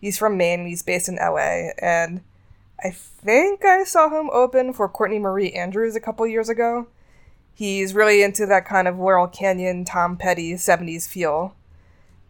He's 0.00 0.18
from 0.18 0.36
Maine 0.36 0.66
he's 0.66 0.82
based 0.82 1.08
in 1.08 1.16
LA. 1.16 1.70
And 1.78 2.20
I 2.82 2.90
think 2.90 3.64
I 3.64 3.84
saw 3.84 4.08
him 4.08 4.30
open 4.32 4.72
for 4.72 4.88
Courtney 4.88 5.18
Marie 5.18 5.52
Andrews 5.52 5.96
a 5.96 6.00
couple 6.00 6.26
years 6.26 6.48
ago. 6.48 6.86
He's 7.54 7.94
really 7.94 8.22
into 8.22 8.44
that 8.46 8.66
kind 8.66 8.86
of 8.86 8.98
Laurel 8.98 9.26
Canyon, 9.26 9.84
Tom 9.84 10.16
Petty 10.16 10.52
70s 10.54 11.08
feel. 11.08 11.54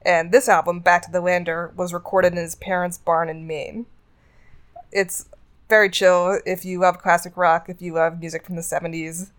And 0.03 0.31
this 0.31 0.49
album, 0.49 0.81
Back 0.81 1.03
to 1.03 1.11
the 1.11 1.21
Lander, 1.21 1.73
was 1.77 1.93
recorded 1.93 2.33
in 2.33 2.39
his 2.39 2.55
parents' 2.55 2.97
barn 2.97 3.29
in 3.29 3.47
Maine. 3.47 3.87
It's 4.93 5.27
very 5.69 5.91
chill 5.91 6.41
if 6.47 6.65
you 6.65 6.79
love 6.79 6.99
classic 6.99 7.37
rock, 7.37 7.69
if 7.69 7.83
you 7.83 7.95
love 7.95 8.21
music 8.21 8.45
from 8.45 8.57
the 8.57 8.63
70s. 8.63 9.31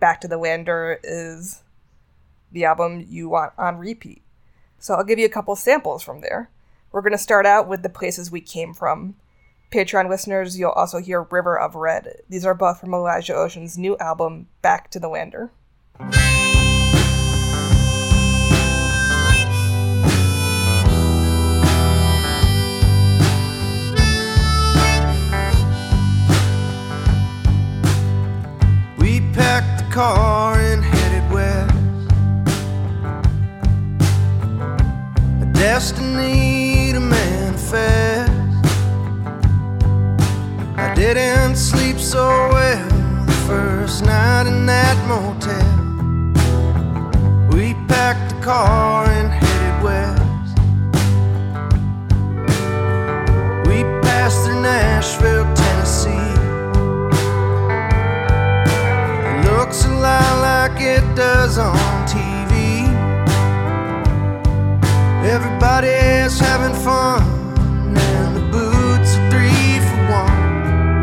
Back 0.00 0.20
to 0.20 0.28
the 0.28 0.38
Lander 0.38 0.98
is 1.02 1.62
the 2.52 2.64
album 2.64 3.04
you 3.08 3.28
want 3.28 3.52
on 3.58 3.78
repeat. 3.78 4.22
So 4.78 4.94
I'll 4.94 5.04
give 5.04 5.18
you 5.18 5.26
a 5.26 5.30
couple 5.30 5.56
samples 5.56 6.02
from 6.02 6.20
there. 6.20 6.50
We're 6.92 7.00
going 7.00 7.12
to 7.12 7.18
start 7.18 7.46
out 7.46 7.68
with 7.68 7.82
the 7.82 7.88
places 7.88 8.30
we 8.30 8.40
came 8.40 8.74
from. 8.74 9.16
Patreon 9.72 10.08
listeners, 10.08 10.58
you'll 10.58 10.70
also 10.70 10.98
hear 10.98 11.22
River 11.22 11.58
of 11.58 11.74
Red. 11.74 12.20
These 12.28 12.46
are 12.46 12.54
both 12.54 12.80
from 12.80 12.94
Elijah 12.94 13.34
Ocean's 13.34 13.76
new 13.76 13.96
album, 13.98 14.46
Back 14.62 14.90
to 14.92 15.00
the 15.00 15.08
Lander. 15.08 15.50
Car 29.94 30.58
and 30.58 30.82
headed 30.82 31.30
west. 31.30 31.72
A 35.40 35.46
destiny 35.52 36.90
to 36.92 36.98
manifest. 36.98 38.32
I 40.76 40.92
didn't 40.96 41.54
sleep 41.54 42.00
so 42.00 42.26
well 42.52 42.88
the 43.24 43.38
first 43.46 44.04
night 44.04 44.48
in 44.48 44.66
that 44.66 44.96
motel. 45.06 45.74
We 47.52 47.74
packed 47.86 48.34
the 48.34 48.40
car 48.42 49.08
and 49.08 49.30
headed 49.30 49.76
west. 49.84 50.56
We 53.68 53.84
passed 54.02 54.44
through 54.44 54.60
Nashville, 54.60 55.44
Tennessee. 55.54 56.33
Looks 59.74 59.86
a 59.86 59.94
lot 59.94 60.40
like 60.40 60.80
it 60.80 61.02
does 61.16 61.58
on 61.58 61.74
TV. 62.06 62.86
Everybody's 65.24 66.38
having 66.38 66.74
fun, 66.84 67.22
and 67.96 68.36
the 68.36 68.44
boots 68.52 69.16
are 69.16 69.30
three 69.30 69.80
for 69.88 70.00
one. 70.22 71.00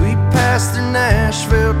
We 0.00 0.14
passed 0.32 0.74
through 0.74 0.92
Nashville, 0.92 1.74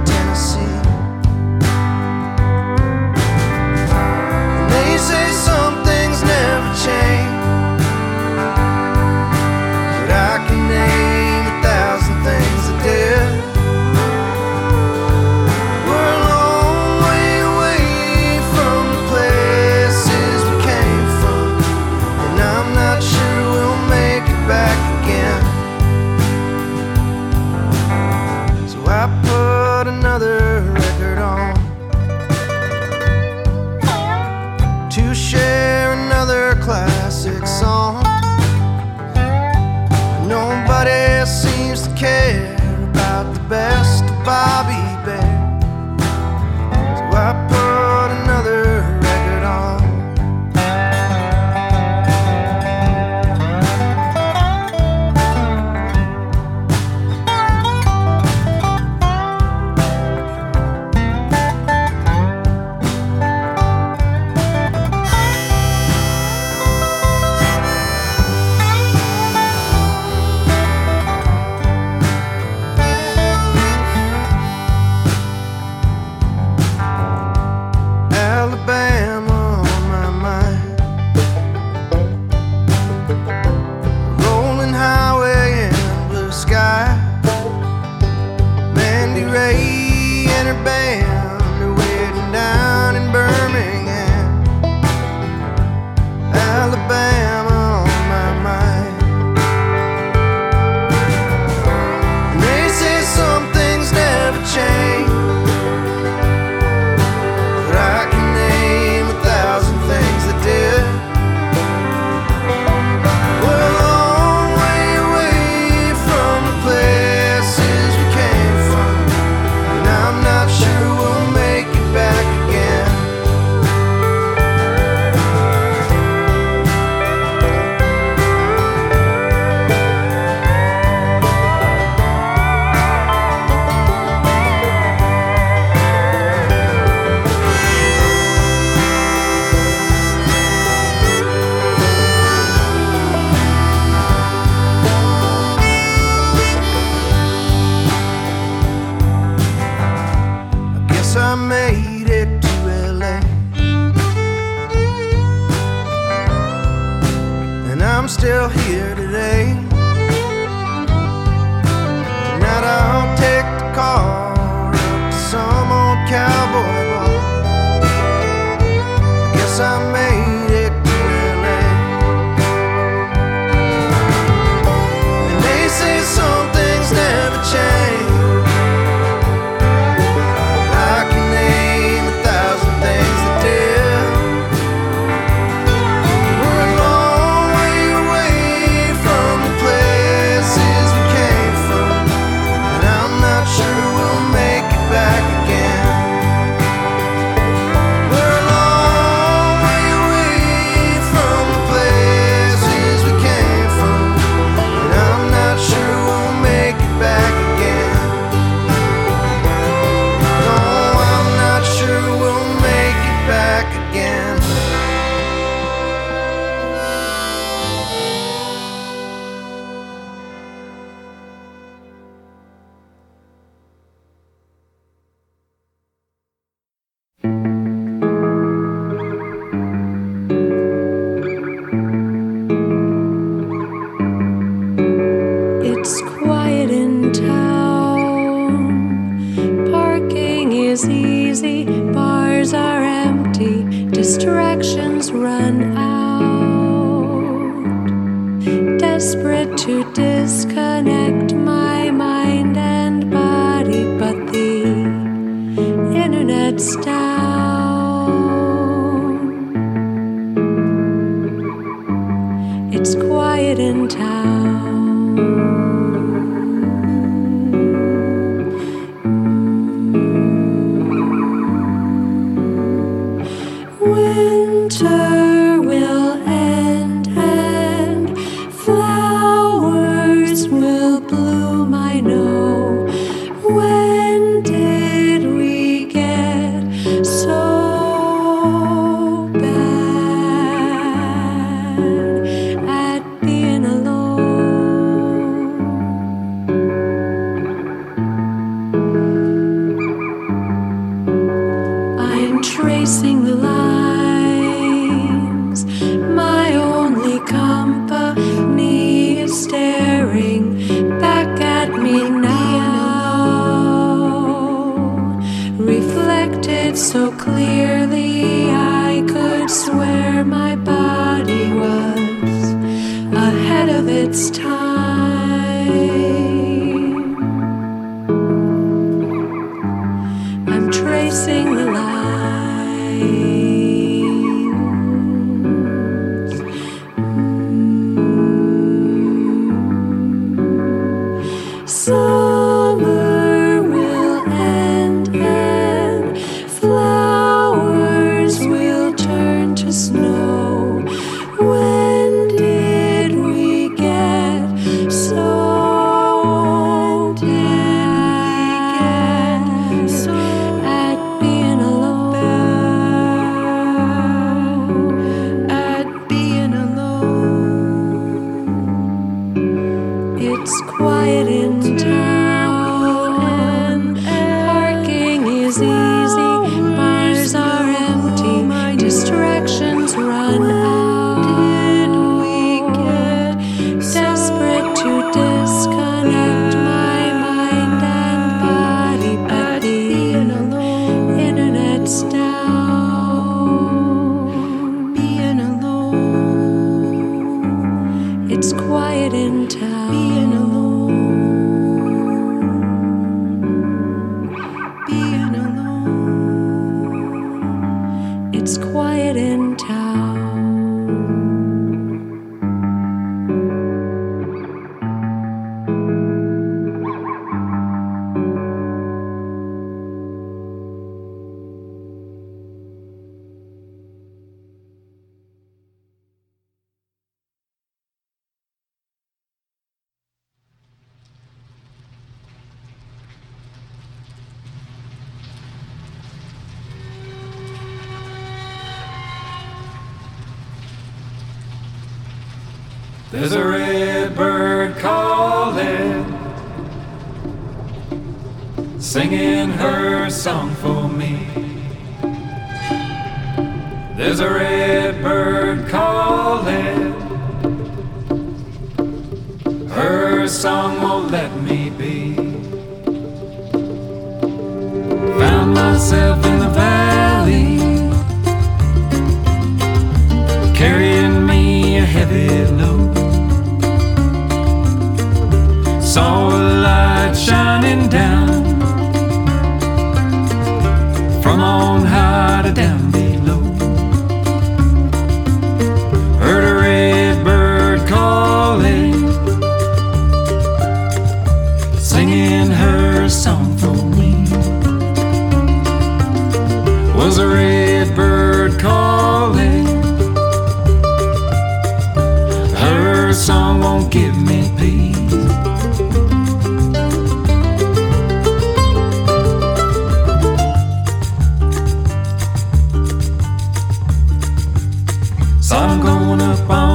I'm 515.52 515.80
going 515.80 516.20
up 516.22 516.50
on 516.50 516.71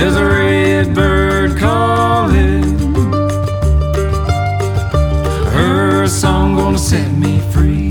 There's 0.00 0.16
a 0.16 0.24
red 0.24 0.94
bird 0.94 1.58
calling. 1.58 2.62
Her 5.52 6.06
song 6.08 6.56
gonna 6.56 6.78
set 6.78 7.12
me 7.18 7.40
free. 7.52 7.90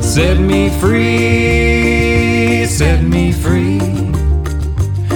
Set 0.00 0.38
me 0.38 0.70
free, 0.78 2.64
set 2.66 3.02
me 3.02 3.32
free, 3.32 3.80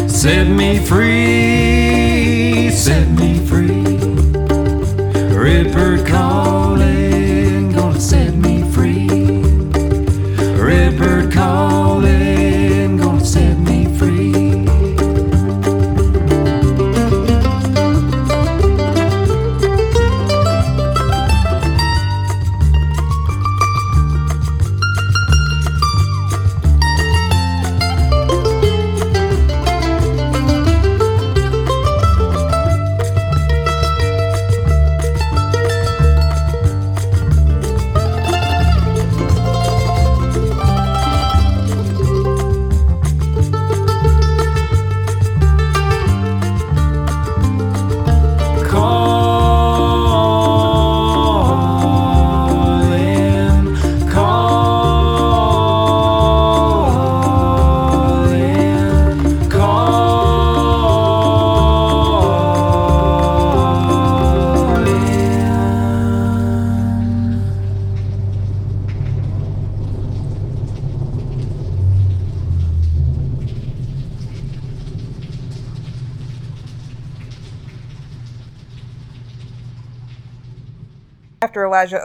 set 0.09 0.49
me 0.49 0.81
free, 0.85 2.71
set 2.73 3.09
me 3.11 3.17
free. 3.17 3.32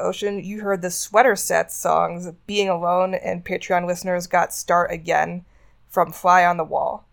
Ocean, 0.08 0.42
you 0.42 0.62
heard 0.62 0.82
the 0.82 0.90
Sweater 0.90 1.36
Sets 1.36 1.76
songs 1.76 2.32
Being 2.46 2.70
Alone, 2.70 3.14
and 3.14 3.44
Patreon 3.44 3.86
listeners 3.86 4.26
got 4.26 4.54
Start 4.54 4.90
Again 4.90 5.44
from 5.90 6.14
Fly 6.14 6.46
on 6.46 6.56
the 6.56 6.64
Wall. 6.64 7.06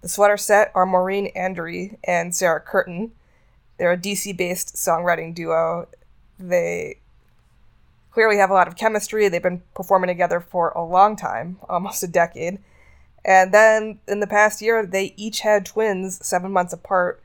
The 0.00 0.08
Sweater 0.08 0.36
Set 0.36 0.70
are 0.72 0.86
Maureen 0.86 1.32
Andary 1.34 1.96
and 2.04 2.32
Sarah 2.32 2.60
Curtin. 2.60 3.10
They're 3.78 3.92
a 3.92 3.98
DC 3.98 4.36
based 4.36 4.76
songwriting 4.76 5.34
duo. 5.34 5.88
They 6.38 7.00
clearly 8.12 8.36
have 8.36 8.50
a 8.50 8.54
lot 8.54 8.68
of 8.68 8.76
chemistry. 8.76 9.28
They've 9.28 9.42
been 9.42 9.62
performing 9.74 10.08
together 10.08 10.38
for 10.38 10.70
a 10.70 10.84
long 10.84 11.16
time, 11.16 11.58
almost 11.68 12.04
a 12.04 12.08
decade. 12.08 12.60
And 13.24 13.52
then 13.52 13.98
in 14.06 14.20
the 14.20 14.28
past 14.28 14.62
year, 14.62 14.86
they 14.86 15.14
each 15.16 15.40
had 15.40 15.66
twins 15.66 16.24
seven 16.24 16.52
months 16.52 16.72
apart. 16.72 17.22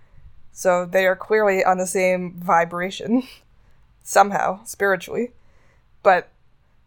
So 0.52 0.84
they 0.84 1.06
are 1.06 1.16
clearly 1.16 1.64
on 1.64 1.78
the 1.78 1.86
same 1.86 2.40
vibration, 2.40 3.24
somehow, 4.06 4.64
spiritually. 4.64 5.32
But 6.04 6.30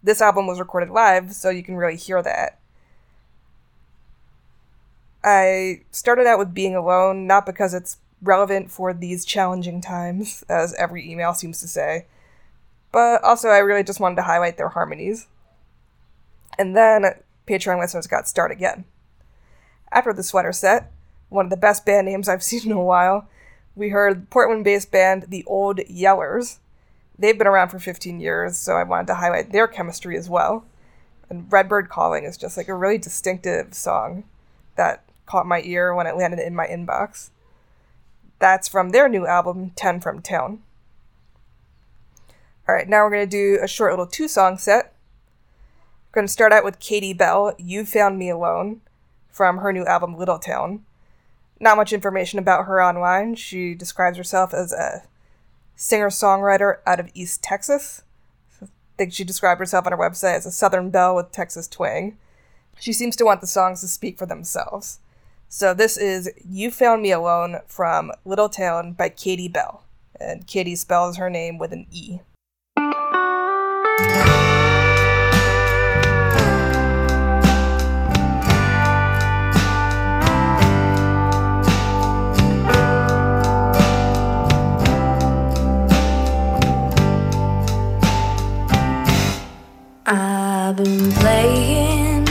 this 0.03 0.23
album 0.23 0.47
was 0.47 0.59
recorded 0.59 0.89
live, 0.89 1.35
so 1.35 1.51
you 1.51 1.63
can 1.63 1.77
really 1.77 1.97
hear 1.97 2.23
that. 2.23 2.59
I 5.23 5.83
started 5.91 6.27
out 6.27 6.39
with 6.39 6.55
Being 6.55 6.77
Alone, 6.77 7.27
not 7.27 7.45
because 7.45 7.75
it's 7.75 7.99
relevant 8.23 8.71
for 8.71 8.95
these 8.95 9.25
challenging 9.25 9.83
times, 9.83 10.45
as 10.49 10.73
every 10.75 11.11
email 11.11 11.35
seems 11.35 11.61
to 11.61 11.69
say, 11.69 12.07
but 12.93 13.23
also 13.23 13.49
I 13.49 13.59
really 13.59 13.85
just 13.85 14.01
wanted 14.01 14.17
to 14.17 14.23
highlight 14.23 14.57
their 14.57 14.71
harmonies. 14.71 15.27
And 16.59 16.77
then 16.77 17.05
Patreon 17.47 17.79
listeners 17.81 18.07
got 18.07 18.29
Start 18.29 18.51
Again. 18.51 18.85
After 19.93 20.13
the 20.13 20.23
sweater 20.23 20.53
set, 20.53 20.91
one 21.29 21.47
of 21.47 21.51
the 21.51 21.57
best 21.57 21.85
band 21.85 22.07
names 22.07 22.29
I've 22.29 22.43
seen 22.45 22.71
in 22.71 22.73
a 22.73 22.83
while, 22.83 23.29
we 23.75 23.91
heard 23.91 24.31
Portland 24.31 24.65
based 24.65 24.91
band 24.91 25.27
The 25.29 25.45
Old 25.47 25.79
Yellers. 25.79 26.59
They've 27.19 27.37
been 27.37 27.47
around 27.47 27.71
for 27.71 27.79
15 27.79 28.21
years, 28.21 28.57
so 28.57 28.75
I 28.75 28.85
wanted 28.85 29.09
to 29.09 29.17
highlight 29.17 29.51
their 29.51 29.67
chemistry 29.67 30.17
as 30.17 30.31
well. 30.31 30.65
And 31.29 31.51
Redbird 31.53 31.89
Calling 31.89 32.25
is 32.25 32.37
just 32.37 32.57
like 32.57 32.69
a 32.69 32.75
really 32.75 32.99
distinctive 32.99 33.75
song 33.75 34.25
that 34.77 35.05
caught 35.27 35.47
my 35.47 35.61
ear 35.63 35.95
when 35.95 36.07
it 36.07 36.17
landed 36.17 36.39
in 36.39 36.55
my 36.55 36.67
inbox. 36.67 37.31
That's 38.39 38.69
from 38.69 38.91
their 38.91 39.09
new 39.09 39.27
album, 39.27 39.73
10 39.75 40.01
from 40.01 40.23
Town. 40.23 40.63
Alright, 42.69 42.89
now 42.89 43.03
we're 43.03 43.11
going 43.11 43.29
to 43.29 43.31
do 43.31 43.59
a 43.63 43.67
short 43.67 43.93
little 43.93 44.07
two 44.07 44.29
song 44.29 44.59
set. 44.59 44.95
We're 46.09 46.21
going 46.21 46.27
to 46.27 46.33
start 46.33 46.53
out 46.53 46.65
with 46.65 46.79
Katie 46.79 47.13
Bell, 47.13 47.55
You 47.59 47.85
Found 47.85 48.19
Me 48.19 48.31
Alone, 48.31 48.81
from 49.31 49.59
her 49.59 49.73
new 49.73 49.85
album, 49.85 50.17
Little 50.17 50.39
Town. 50.39 50.85
Not 51.59 51.77
much 51.77 51.93
information 51.93 52.39
about 52.39 52.67
her 52.67 52.83
online. 52.83 53.35
She 53.35 53.75
describes 53.75 54.17
herself 54.17 54.55
as 54.55 54.73
a 54.73 55.03
singer 55.79 56.11
songwriter 56.11 56.79
out 56.87 56.99
of 56.99 57.09
East 57.15 57.41
Texas. 57.41 58.03
I 58.61 58.67
think 58.99 59.13
she 59.13 59.23
described 59.23 59.61
herself 59.61 59.87
on 59.87 59.93
her 59.93 59.99
website 59.99 60.35
as 60.35 60.45
a 60.45 60.51
Southern 60.51 60.91
belle 60.91 61.15
with 61.15 61.31
Texas 61.31 61.69
twang. 61.69 62.19
She 62.81 62.93
seems 62.93 63.15
to 63.17 63.25
want 63.25 63.41
the 63.41 63.47
songs 63.47 63.81
to 63.81 63.89
speak 63.89 64.19
for 64.19 64.27
themselves. 64.27 64.99
So 65.49 65.73
this 65.75 65.97
is 65.97 66.31
You 66.45 66.73
Found 66.73 67.03
Me 67.03 67.13
Alone 67.13 67.61
from 67.69 68.11
Little 68.25 68.49
Town 68.49 68.93
by 68.93 69.09
Katie 69.09 69.49
Bell. 69.49 69.85
And 70.21 70.49
Katie 70.49 70.75
spells 70.75 71.17
her 71.17 71.31
name 71.31 71.59
with 71.59 71.73
an 71.73 71.87
E. 71.93 72.19
I've 90.69 90.77
been 90.77 91.11
playing 91.13 92.29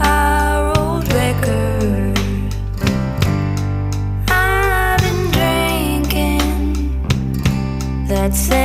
our 0.00 0.76
old 0.80 1.06
record. 1.12 2.18
I've 4.28 5.00
been 5.00 5.30
drinking 5.30 6.98
that 8.08 8.34
same 8.34 8.63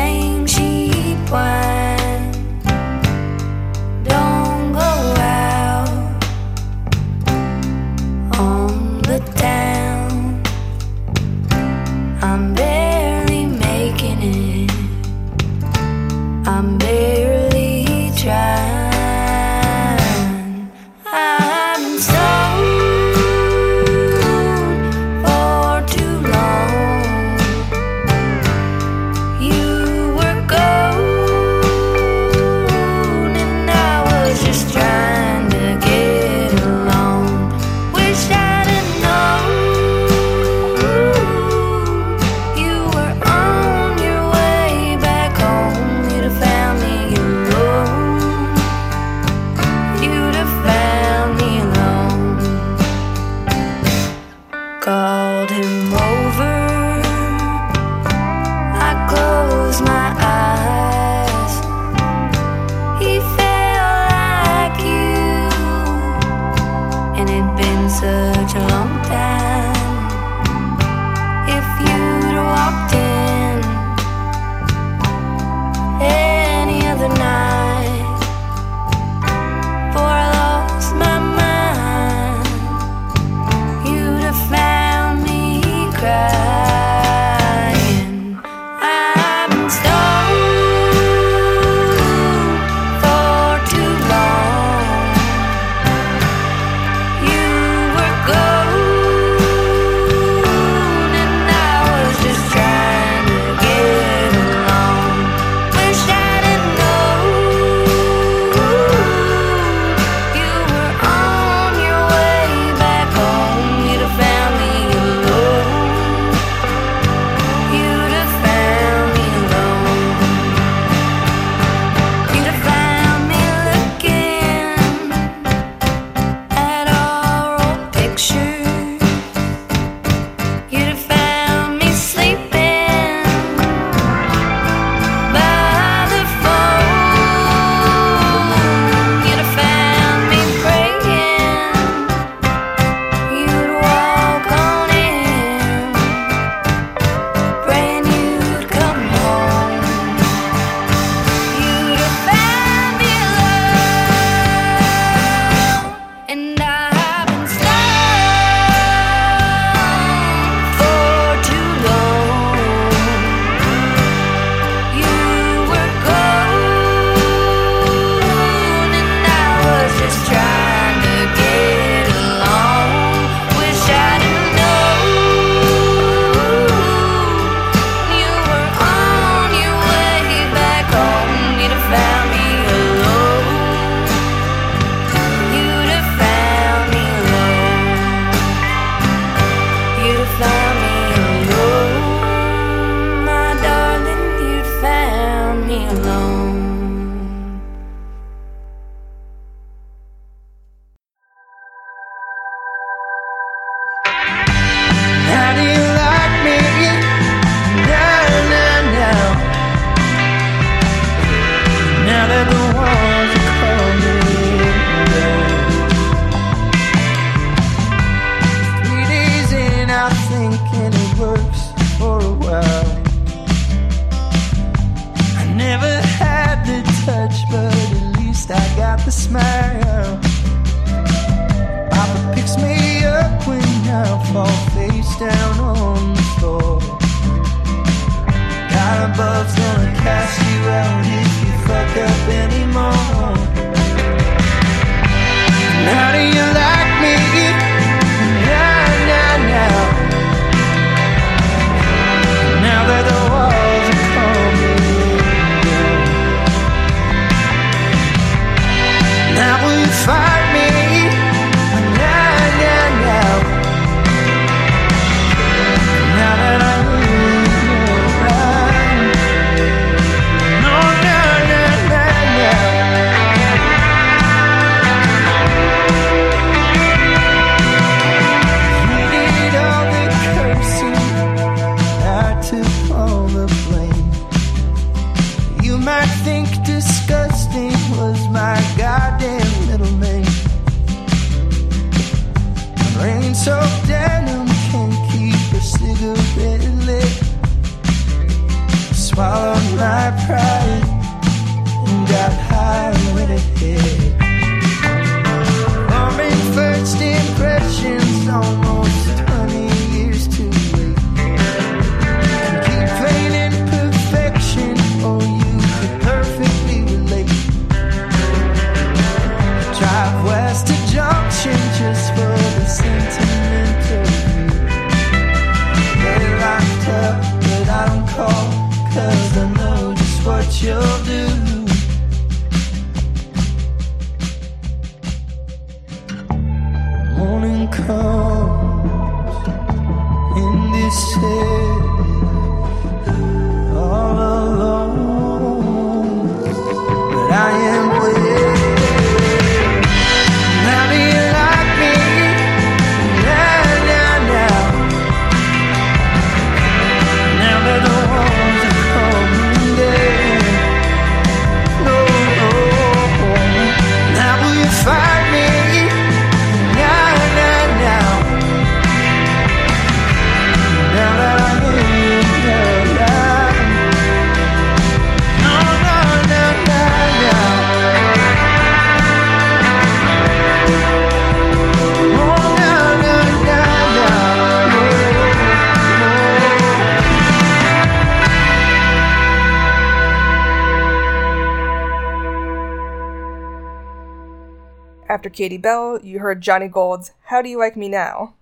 After 395.19 395.29
Katie 395.29 395.57
Bell, 395.57 395.99
you 396.01 396.19
heard 396.19 396.39
Johnny 396.39 396.69
Gold's 396.69 397.11
How 397.23 397.41
Do 397.41 397.49
You 397.49 397.59
Like 397.59 397.75
Me 397.75 397.89
Now? 397.89 398.35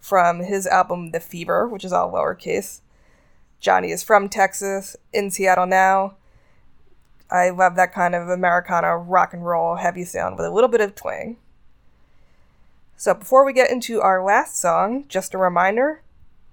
from 0.00 0.40
his 0.40 0.66
album 0.66 1.12
The 1.12 1.20
Fever, 1.20 1.68
which 1.68 1.84
is 1.84 1.92
all 1.92 2.10
lowercase. 2.10 2.80
Johnny 3.60 3.92
is 3.92 4.02
from 4.02 4.28
Texas, 4.28 4.96
in 5.12 5.30
Seattle 5.30 5.66
now. 5.66 6.16
I 7.30 7.50
love 7.50 7.76
that 7.76 7.94
kind 7.94 8.16
of 8.16 8.28
Americana 8.28 8.98
rock 8.98 9.34
and 9.34 9.46
roll 9.46 9.76
heavy 9.76 10.04
sound 10.04 10.36
with 10.36 10.44
a 10.46 10.50
little 10.50 10.66
bit 10.66 10.80
of 10.80 10.96
twang. 10.96 11.36
So 12.96 13.14
before 13.14 13.44
we 13.44 13.52
get 13.52 13.70
into 13.70 14.00
our 14.00 14.20
last 14.20 14.60
song, 14.60 15.04
just 15.06 15.32
a 15.32 15.38
reminder 15.38 16.02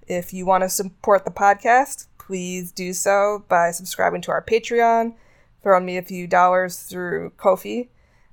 if 0.08 0.34
you 0.34 0.46
want 0.46 0.66
to 0.66 0.70
support 0.70 1.26
the 1.26 1.32
podcast, 1.32 2.06
please 2.20 2.72
do 2.72 2.94
so 2.94 3.44
by 3.50 3.72
subscribing 3.72 4.22
to 4.22 4.32
our 4.32 4.44
Patreon, 4.44 5.16
throwing 5.64 5.86
me 5.86 5.98
a 5.98 6.04
few 6.04 6.28
dollars 6.28 6.82
through 6.84 7.32
Ko-fi. 7.38 7.90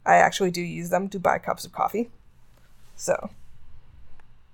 I 0.08 0.16
actually 0.16 0.50
do 0.50 0.62
use 0.62 0.88
them 0.88 1.10
to 1.10 1.20
buy 1.20 1.38
cups 1.38 1.66
of 1.66 1.72
coffee. 1.72 2.10
So 2.96 3.30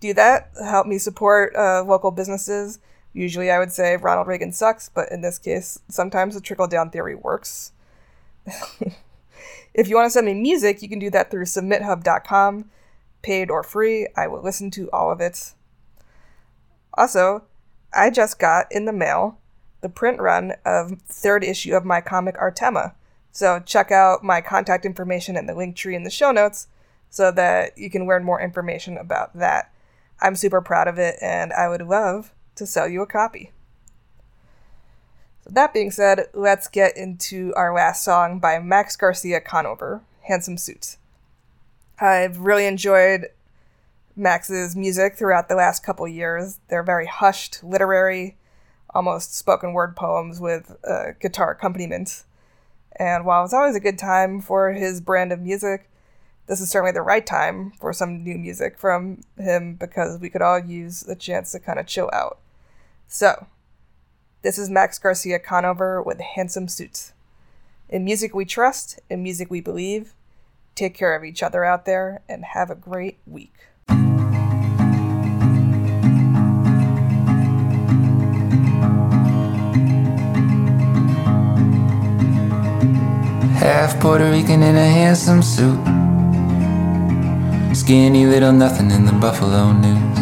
do 0.01 0.13
that. 0.15 0.51
Help 0.61 0.89
me 0.89 0.99
support 0.99 1.55
uh, 1.55 1.85
local 1.85 2.11
businesses. 2.11 2.81
Usually 3.13 3.53
I 3.53 3.61
would 3.61 3.71
say 3.71 3.97
Ronald 3.97 4.27
Reagan 4.27 4.51
sucks, 4.51 4.89
but 4.89 5.11
in 5.13 5.21
this 5.21 5.39
case, 5.39 5.79
sometimes 5.89 6.35
the 6.35 6.41
trickle 6.41 6.67
down 6.67 6.91
theory 6.91 7.15
works. 7.15 7.71
if 9.75 9.89
you 9.89 9.95
want 9.95 10.07
to 10.07 10.11
send 10.11 10.27
me 10.27 10.35
music, 10.35 10.83
you 10.83 10.89
can 10.89 10.99
do 10.99 11.09
that 11.11 11.31
through 11.31 11.45
submithub.com, 11.45 12.71
paid 13.23 13.49
or 13.49 13.63
free. 13.63 14.09
I 14.17 14.27
will 14.27 14.43
listen 14.43 14.73
to 14.73 14.91
all 14.91 15.13
of 15.13 15.21
it. 15.21 15.55
Also, 16.95 17.45
I 17.95 18.11
just 18.11 18.41
got 18.41 18.67
in 18.73 18.87
the 18.87 18.93
mail 18.93 19.39
the 19.83 19.89
print 19.89 20.21
run 20.21 20.55
of 20.65 21.01
third 21.03 21.45
issue 21.45 21.77
of 21.77 21.85
my 21.85 22.01
comic 22.01 22.37
Artema. 22.37 22.95
So 23.35 23.59
check 23.59 23.91
out 23.91 24.22
my 24.22 24.41
contact 24.41 24.87
information 24.87 25.37
in 25.37 25.47
the 25.47 25.57
link 25.57 25.74
tree 25.74 25.97
in 25.97 26.05
the 26.05 26.11
show 26.11 26.30
notes 26.30 26.68
so 27.11 27.32
that 27.32 27.76
you 27.76 27.91
can 27.91 28.07
learn 28.07 28.22
more 28.22 28.41
information 28.41 28.97
about 28.97 29.37
that. 29.37 29.72
I'm 30.20 30.37
super 30.37 30.61
proud 30.61 30.87
of 30.87 31.01
it 31.01 31.16
and 31.20 31.53
I 31.53 31.68
would 31.68 31.82
love 31.82 32.32
to 32.55 32.64
sell 32.64 32.89
you 32.89 33.03
a 33.03 33.09
copy. 33.09 33.51
So 35.43 35.51
that 35.51 35.74
being 35.74 35.91
said, 35.91 36.28
let's 36.32 36.68
get 36.68 36.97
into 36.97 37.53
our 37.57 37.74
last 37.74 38.05
song 38.05 38.39
by 38.39 38.61
Max 38.61 38.95
Garcia 38.95 39.41
Conover, 39.41 40.03
Handsome 40.22 40.57
Suits. 40.57 40.99
I've 41.99 42.39
really 42.39 42.66
enjoyed 42.66 43.30
Max's 44.14 44.76
music 44.76 45.16
throughout 45.16 45.49
the 45.49 45.57
last 45.57 45.82
couple 45.82 46.07
years. 46.07 46.61
They're 46.68 46.85
very 46.85 47.07
hushed, 47.07 47.64
literary, 47.64 48.37
almost 48.95 49.37
spoken 49.37 49.72
word 49.72 49.97
poems 49.97 50.41
with 50.41 50.76
uh, 50.89 51.14
guitar 51.20 51.51
accompaniment. 51.51 52.22
And 52.97 53.24
while 53.24 53.45
it's 53.45 53.55
always 53.55 53.76
a 53.76 53.80
good 53.80 53.99
time 53.99 54.40
for 54.40 54.72
his 54.72 55.01
brand 55.01 55.32
of 55.32 55.40
music, 55.40 55.90
this 56.47 56.61
is 56.61 56.70
certainly 56.70 56.92
the 56.92 57.03
right 57.03 57.26
time 57.26 57.72
for 57.80 57.92
some 57.92 58.22
new 58.22 58.36
music 58.36 58.78
from 58.78 59.22
him 59.38 59.74
because 59.74 60.20
we 60.20 60.28
could 60.28 60.42
all 60.42 60.59
use 60.59 61.03
a 61.09 61.14
chance 61.14 61.53
to 61.53 61.59
kind 61.59 61.78
of 61.78 61.86
chill 61.86 62.11
out. 62.12 62.38
So, 63.09 63.47
this 64.42 64.59
is 64.59 64.68
Max 64.68 64.99
Garcia 64.99 65.38
Conover 65.38 66.03
with 66.03 66.20
Handsome 66.20 66.68
Suits. 66.68 67.14
In 67.88 68.05
music 68.05 68.34
we 68.34 68.45
trust, 68.45 69.01
in 69.09 69.22
music 69.22 69.51
we 69.51 69.61
believe. 69.61 70.14
Take 70.74 70.95
care 70.95 71.14
of 71.14 71.24
each 71.24 71.42
other 71.42 71.64
out 71.64 71.86
there 71.86 72.22
and 72.28 72.45
have 72.45 72.68
a 72.68 72.74
great 72.74 73.18
week. 73.26 73.55
Half 83.65 83.99
Puerto 83.99 84.31
Rican 84.31 84.62
in 84.62 84.77
a 84.77 84.87
handsome 84.87 85.41
suit. 85.41 85.81
Skinny 87.75 88.27
little 88.27 88.53
nothing 88.53 88.91
in 88.91 89.07
the 89.07 89.12
Buffalo 89.12 89.73
News. 89.73 90.19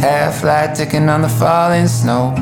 Half 0.00 0.44
light 0.44 0.76
ticking 0.76 1.08
on 1.08 1.22
the 1.22 1.28
falling 1.28 1.88
snow. 1.88 2.34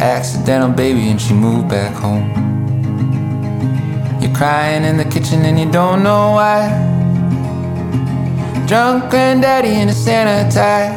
Accidental 0.00 0.70
baby 0.70 1.08
and 1.08 1.20
she 1.20 1.34
moved 1.34 1.68
back 1.68 1.96
home. 1.96 2.30
You're 4.22 4.32
crying 4.32 4.84
in 4.84 4.96
the 4.96 5.04
kitchen 5.04 5.44
and 5.44 5.58
you 5.58 5.68
don't 5.68 6.04
know 6.04 6.30
why. 6.38 6.68
Drunk 8.68 9.10
granddaddy 9.10 9.80
in 9.80 9.88
a 9.88 9.92
Santa 9.92 10.48
tie. 10.48 10.94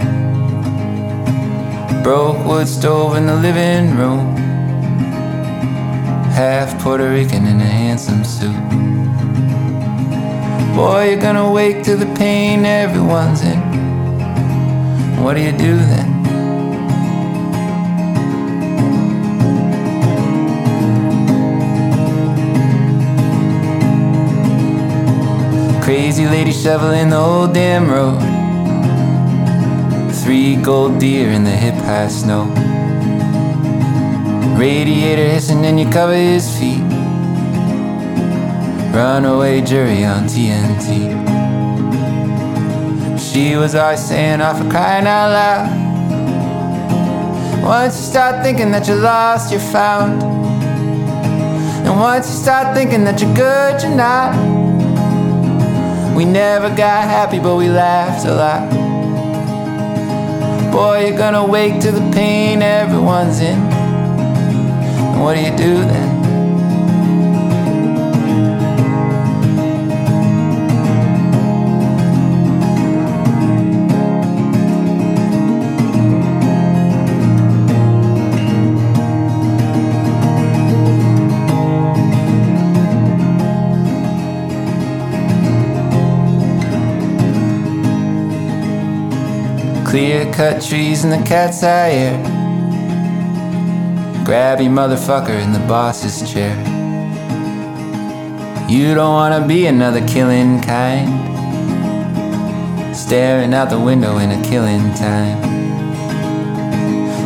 broke 2.03 2.37
wood 2.45 2.67
stove 2.67 3.15
in 3.17 3.25
the 3.25 3.35
living 3.35 3.97
room. 3.97 4.52
Half 6.33 6.81
Puerto 6.81 7.07
Rican 7.11 7.45
in 7.45 7.61
a 7.61 7.63
handsome 7.63 8.23
suit. 8.23 8.51
Boy, 10.75 11.11
you're 11.11 11.21
gonna 11.21 11.51
wake 11.51 11.83
to 11.83 11.95
the 11.95 12.07
pain 12.15 12.65
everyone's 12.65 13.43
in. 13.43 13.59
What 15.21 15.35
do 15.35 15.41
you 15.41 15.51
do 15.51 15.77
then? 15.77 16.09
Crazy 25.83 26.25
lady 26.25 26.51
shoveling 26.51 27.09
the 27.09 27.17
old 27.17 27.53
damn 27.53 27.87
road. 27.87 28.19
Three 30.23 30.55
gold 30.55 30.99
deer 30.99 31.29
in 31.29 31.43
the 31.43 31.51
hip 31.51 31.75
high 31.75 32.07
snow. 32.07 32.72
Radiator 34.57 35.27
hissing 35.29 35.65
and 35.65 35.79
you 35.79 35.89
cover 35.89 36.13
his 36.13 36.47
feet. 36.57 36.83
Runaway 38.93 39.61
jury 39.61 40.05
on 40.05 40.25
TNT. 40.25 41.11
She 43.19 43.55
was 43.55 43.73
always 43.73 43.99
saying 43.99 44.41
off 44.41 44.59
for 44.59 44.69
crying 44.69 45.07
out 45.07 45.29
loud. 45.31 45.83
Once 47.63 47.97
you 47.97 48.03
start 48.03 48.43
thinking 48.43 48.69
that 48.71 48.87
you're 48.87 48.97
lost, 48.97 49.51
you're 49.51 49.59
found. 49.59 50.21
And 50.21 51.99
once 51.99 52.27
you 52.29 52.35
start 52.35 52.75
thinking 52.75 53.03
that 53.05 53.19
you're 53.19 53.33
good, 53.33 53.81
you're 53.81 53.95
not. 53.95 54.35
We 56.15 56.25
never 56.25 56.69
got 56.69 57.05
happy, 57.05 57.39
but 57.39 57.55
we 57.55 57.69
laughed 57.69 58.27
a 58.27 58.35
lot. 58.35 58.69
Boy, 60.71 61.07
you're 61.07 61.17
gonna 61.17 61.43
wake 61.43 61.81
to 61.81 61.91
the 61.91 62.11
pain 62.11 62.61
everyone's 62.61 63.39
in. 63.39 63.72
What 65.23 65.35
do 65.35 65.39
you 65.39 65.55
do 65.55 65.75
then? 65.75 66.09
Clear 89.85 90.33
cut 90.33 90.61
trees 90.61 91.05
in 91.05 91.11
the 91.11 91.23
cat's 91.25 91.63
eye 91.63 91.91
air. 91.91 92.42
Grabby 94.23 94.69
motherfucker 94.69 95.37
in 95.37 95.51
the 95.51 95.59
boss's 95.67 96.31
chair. 96.31 96.55
You 98.69 98.95
don't 98.95 99.13
wanna 99.13 99.45
be 99.45 99.65
another 99.65 99.99
killing 100.07 100.61
kind. 100.61 101.09
Staring 102.95 103.53
out 103.53 103.69
the 103.69 103.77
window 103.77 104.19
in 104.19 104.31
a 104.31 104.41
killing 104.41 104.93
time. 104.93 105.43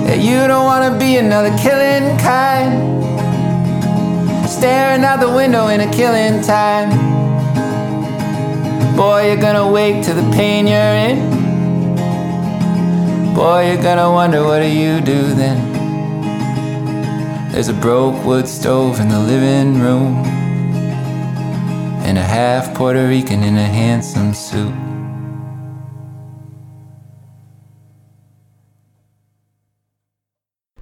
Yeah, 0.08 0.16
you 0.16 0.48
don't 0.48 0.66
wanna 0.66 0.98
be 0.98 1.18
another 1.18 1.56
killing 1.60 2.18
kind. 2.18 2.74
Staring 4.50 5.04
out 5.04 5.20
the 5.20 5.30
window 5.30 5.68
in 5.68 5.82
a 5.82 5.92
killing 5.92 6.42
time. 6.42 6.90
Boy, 8.96 9.28
you're 9.28 9.38
gonna 9.38 9.70
wake 9.72 10.04
to 10.06 10.14
the 10.16 10.28
pain 10.32 10.66
you're 10.66 10.98
in. 11.10 11.20
Boy, 13.36 13.68
you're 13.68 13.84
gonna 13.84 14.12
wonder 14.12 14.44
what 14.44 14.62
do 14.62 14.68
you 14.68 15.00
do 15.00 15.22
then? 15.36 15.67
There's 17.58 17.70
a 17.70 17.74
broke 17.74 18.24
wood 18.24 18.48
stove 18.48 19.00
in 19.00 19.10
the 19.10 19.20
living 19.20 19.82
room, 19.82 20.24
and 22.06 22.16
a 22.16 22.22
half 22.22 22.72
Puerto 22.76 23.08
Rican 23.08 23.42
in 23.42 23.58
a 23.58 23.66
handsome 23.66 24.36
suit. 24.36 24.72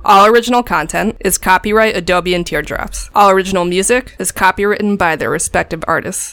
All 0.04 0.26
original 0.28 0.64
content 0.64 1.16
is 1.22 1.38
copyright 1.38 1.96
Adobe 1.96 2.36
and 2.36 2.46
Teardrops. 2.46 3.10
All 3.16 3.30
original 3.32 3.64
music 3.64 4.14
is 4.20 4.34
copywritten 4.34 4.98
by 4.98 5.16
their 5.16 5.30
respective 5.30 5.82
artists. 5.88 6.24